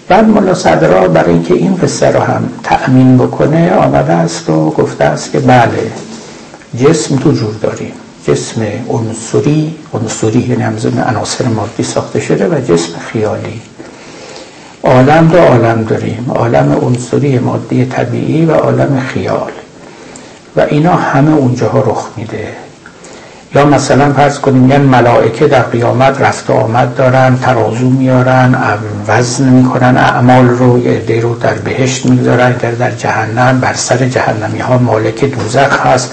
[0.08, 5.04] بعد ملا صدرا برای اینکه این قصه رو هم تأمین بکنه آمده است و گفته
[5.04, 5.92] است که بله
[6.78, 7.92] جسم تو جور داریم.
[8.28, 13.62] جسم عنصری عنصری یعنی همزم عناصر مادی ساخته شده و جسم خیالی.
[14.84, 16.32] عالم دو عالم داریم.
[16.36, 19.52] عالم عنصری مادی طبیعی و عالم خیال.
[20.56, 22.48] و اینا همه اونجاها رخ میده.
[23.56, 28.56] یا مثلا فرض کنیم میگن ملائکه در قیامت رفت و آمد دارن ترازو میارن
[29.08, 34.60] وزن می‌کنن اعمال رو یه رو در بهشت می‌گذارن در در جهنم بر سر جهنمی
[34.60, 36.12] ها مالک دوزخ هست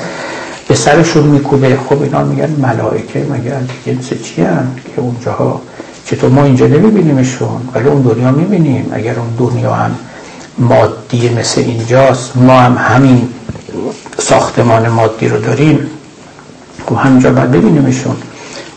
[0.68, 1.78] به سرشون میکوبه.
[1.88, 3.52] خب اینا میگن ملائکه مگه
[3.86, 5.60] جنس چی هم که اونجاها
[6.06, 8.90] چطور ما اینجا نمیبینیمشون؟ ولی اون دنیا می‌بینیم.
[8.92, 9.94] اگر اون دنیا هم
[10.58, 13.28] مادی مثل اینجاست ما هم همین
[14.18, 15.90] ساختمان مادی رو داریم.
[16.94, 18.16] همینجا باید ببینیمشون.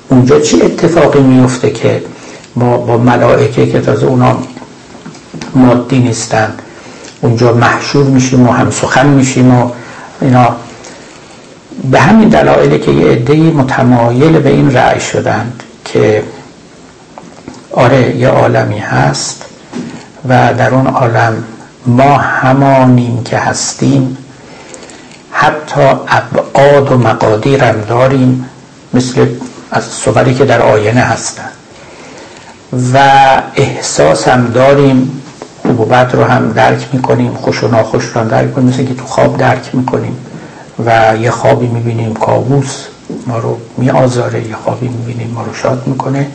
[0.09, 2.03] اونجا چی اتفاقی میفته که
[2.55, 4.37] ما با ملائکه که تازه اونا
[5.55, 6.53] مادی نیستن
[7.21, 9.69] اونجا محشور میشیم و هم سخن میشیم و
[10.21, 10.55] اینا.
[11.91, 16.23] به همین دلایلی که یه عده‌ای متمایل به این رأی شدند که
[17.71, 19.45] آره یه عالمی هست
[20.29, 21.43] و در اون عالم
[21.85, 24.17] ما همانیم که هستیم.
[25.31, 28.49] حتی ابعاد و مقادیر هم داریم
[28.93, 29.25] مثل
[29.71, 31.49] از صوری که در آینه هستن.
[32.93, 32.97] و
[33.55, 35.21] احساس هم داریم
[35.61, 38.85] خوب و بد رو هم درک می‌کنیم خوش و ناخوش رو هم درک می‌کنیم مثل
[38.85, 40.17] که تو خواب درک می‌کنیم
[40.85, 42.85] و یه خوابی می‌بینیم کابوس
[43.27, 46.27] ما رو میآزاره یه خوابی می‌بینیم ما رو شاد می‌کنه.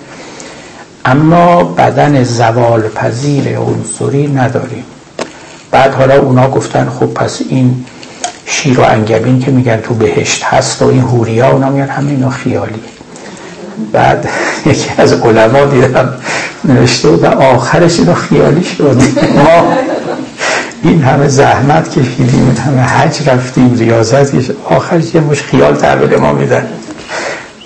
[1.04, 4.84] اما بدن زوال پذیر عنصری نداریم.
[5.70, 7.84] بعد حالا اونا گفتن خب پس این
[8.46, 12.30] شیر و انگبین که میگن تو بهشت هست و این هوریا اونا میگن همه اینا
[12.30, 12.80] خیالی
[13.92, 14.28] بعد
[14.66, 16.14] یکی از علما دیدم
[16.64, 19.02] نوشته و آخرش اینا خیالی شد.
[19.36, 19.72] ما
[20.82, 24.30] این همه زحمت کشیدیم این همه حج رفتیم ریاضت
[24.64, 26.68] آخرش یه مش خیال تحویل ما میدن.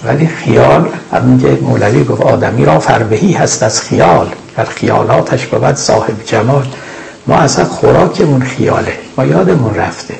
[0.04, 5.74] ولی خیال همین که مولوی گفت آدمی را فربهی هست از خیال در خیالاتش بود
[5.74, 6.66] صاحب جمال.
[7.26, 10.14] ما اصلا خوراکمون خیاله ما یادمون رفته.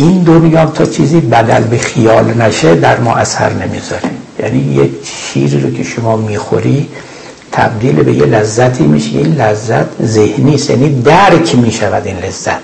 [0.00, 4.10] این دنیا تا چیزی بدل به خیال نشه در ما اثر نمی‌ذاره.
[4.42, 6.88] یعنی یه شیری رو که شما می‌خوری
[7.52, 9.18] تبدیل به یه لذتی میشه.
[9.18, 12.60] این لذت ذهنی است یعنی درک می‌شود این لذت.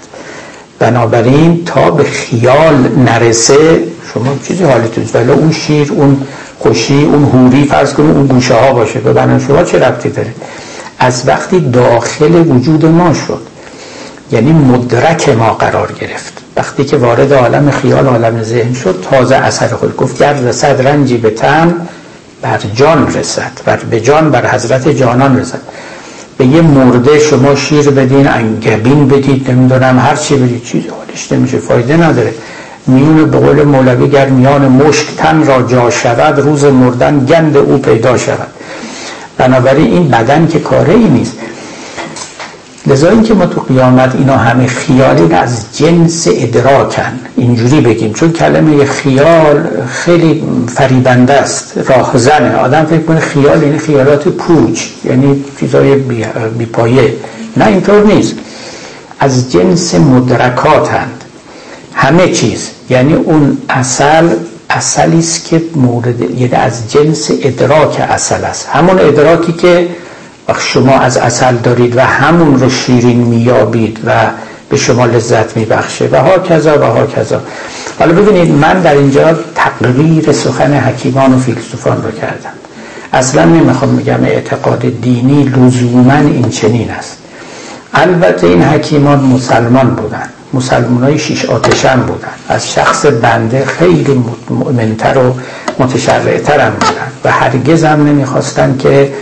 [0.79, 3.85] بنابراین تا به خیال نرسه
[4.15, 6.27] شما چیزی حالتون ولی اون شیر اون
[6.59, 9.01] خوشی اون هوری فرض کنید اون گوشه ها باشه.
[9.01, 10.35] به بدن شما چه ربطی داره؟
[10.99, 13.43] از وقتی داخل وجود ما شد
[14.33, 16.44] یعنی مدرک ما قرار گرفت.
[16.57, 21.17] وقتی که وارد عالم خیال عالم ذهن شد تازه اثر خود گفت گر رسد رنجی
[21.17, 21.75] به تن
[22.43, 25.61] بر جان رسد بر به جان بر حضرت جانان رسد.
[26.39, 31.59] به یه مرده شما شیر بدین انگبین بدید نمی‌دونم هر چی بدید چیزی حالش نمیشه
[31.59, 32.35] فایده نداره.
[32.87, 37.79] میون به قول مولوی گر میان مشک تن را جا شود روز مردن گند او
[37.79, 38.49] پیدا شود.
[39.39, 41.33] بنابراین این بدن که کاره ای نیست.
[42.87, 47.13] لذا که ما تو قیامت اینا همه خیالی از جنس ادراکن.
[47.37, 50.45] اینجوری بگیم چون کلمه خیال خیلی
[50.75, 52.57] فریبنده است راهزنه.
[52.57, 55.95] آدم فکر کنه خیال یعنی خیالات پوچ یعنی چیزای
[56.59, 57.13] بی, پایه.
[57.57, 58.35] نه اینطور نیست.
[59.21, 61.25] از جنس مدرکاتند
[61.95, 62.71] همه چیز.
[62.91, 64.29] یعنی اون اصل
[64.71, 68.69] اصلی است که مورد یعنی از جنس ادراک اصل است.
[68.73, 69.89] همون ادراکی که
[70.49, 74.13] وقت شما از اصل دارید و همون رو شیرین میابید و
[74.69, 76.09] به شما لذت میبخشه.
[76.13, 77.41] و ها کذا و ها کذا.
[77.99, 82.53] حالا ببینید من در اینجا تقریر سخن حکیمان و فیلسوفان رو کردم.
[83.13, 87.17] اصلا نمی‌خوام بگم اعتقاد دینی لزوما این چنین است.
[87.95, 90.29] البته این حکیمان مسلمان بودن.
[90.53, 92.29] مسلمان های شیش آتشن بودن.
[92.49, 95.35] از شخص بنده خیلی مؤمنتر و
[95.79, 97.13] متشرعتر هم بودن.
[97.25, 99.13] و هرگز هم نمی‌خواستن که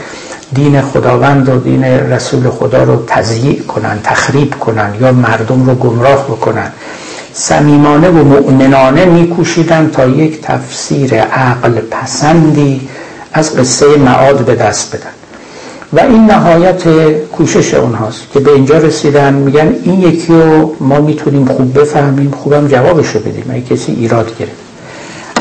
[0.55, 6.25] دین خداوند و دین رسول خدا رو تضییع کنن تخریب کنن یا مردم رو گمراه
[6.25, 6.73] بکنن.
[7.33, 12.89] صمیمانه و مؤمنانه میکوشیدن تا یک تفسیر عقل پسندی
[13.33, 15.11] از قصه معاد به دست بدن.
[15.93, 16.83] و این نهایت
[17.23, 22.69] کوشش اونهاست که به اینجا رسیدن میگن این یکی رو ما می‌تونیم خوب بفهمیم خوبم
[22.69, 23.45] جوابشو بدیم.
[23.51, 24.62] اگه کسی ایراد گرفت.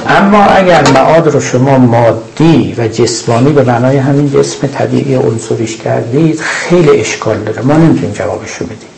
[0.07, 6.39] اما اگر معاد رو شما مادی و جسمانی به معنای همین جسم طبیعی عنصریش کردید
[6.39, 7.61] خیلی اشکال داره.
[7.61, 8.89] ما نمی‌تونیم جوابش رو بدیم.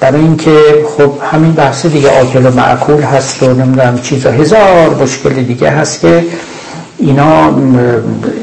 [0.00, 0.60] برای اینکه
[0.96, 4.30] خب همین بحث دیگه آکل و معکول هست و نمی‌دونم چیزا.
[4.30, 6.24] هزار مشکل دیگه هست که
[6.98, 7.48] اینا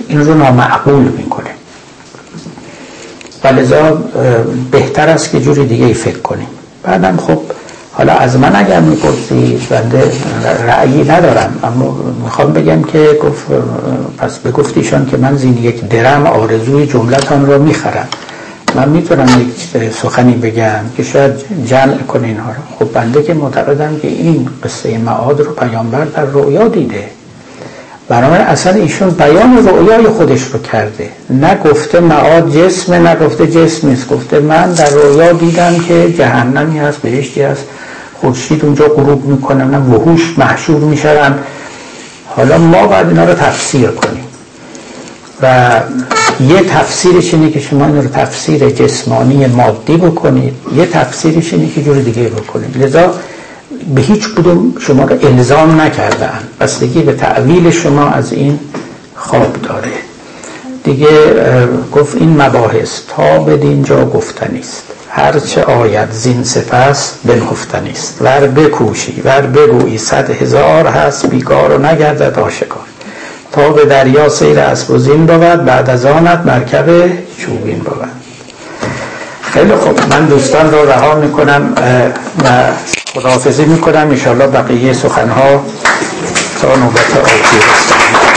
[0.07, 1.49] این رو نامعقول می‌کنه.
[3.43, 4.03] و لذا
[4.71, 6.47] بهتر است که جوری دیگه ای فکر کنیم.
[6.83, 7.41] بعدم خب
[7.95, 10.11] حالا از من اگر می‌پرسید بنده
[10.67, 13.45] رأیی ندارم اما می‌خوام بگم که گفت
[14.17, 18.07] پس به گفتیشان که من زین یک درم آرزوی جملتان را می‌خرم.
[18.75, 19.27] من می‌تونم
[19.75, 21.31] یک سخنی بگم که شاید
[21.65, 22.61] جمع کنه اینها رو.
[22.79, 27.03] خب بنده که معتقدم که این قصه معاد رو پیامبر در رویا دیده.
[28.07, 31.09] برای اصلا ایشون بیان رویای خودش رو کرده.
[31.29, 34.09] نه گفته معاد جسم نه گفته جسم نیست.
[34.09, 37.63] گفته من در رویا دیدم که جهنمی هست بهشتی هست.
[38.23, 41.35] خورشید اونجا غروب می‌کنه نه وحوش محشور میشن
[42.25, 44.23] حالا ما باید اینا رو تفسیر کنیم.
[45.41, 45.79] و
[46.49, 50.53] یه تفسیرش اینه که شما این رو تفسیر جسمانی مادی بکنید.
[50.75, 52.77] یه تفسیرش اینه که جور دیگه بکنید.
[52.83, 53.13] لذا
[53.95, 58.59] به هیچ کدوم شما رو الزام نکردن بستگی به تعویل شما از این
[59.15, 59.91] خواب داره.
[60.83, 61.07] دیگه
[61.91, 64.83] گفت این مباحث تا به دینجا گفتنیست
[65.15, 68.17] هرچه آید زین سپس بنهفتنی است.
[68.21, 72.83] ور بکوشی ور بگویی صد هزار هست بیگار و نگردد آشکار
[73.51, 76.85] تا به دریا سیر اسب زین بود بعد از آنت مرکب
[77.37, 78.07] چوبین بود.
[79.41, 79.99] خیلی خوب.
[80.09, 81.73] من دوستان رو رها می‌کنم
[82.43, 82.49] و
[83.13, 84.09] خداحافظی می‌کنم.
[84.09, 85.65] انشاءالله بقیه سخنها
[86.61, 88.32] تا نوبت آتی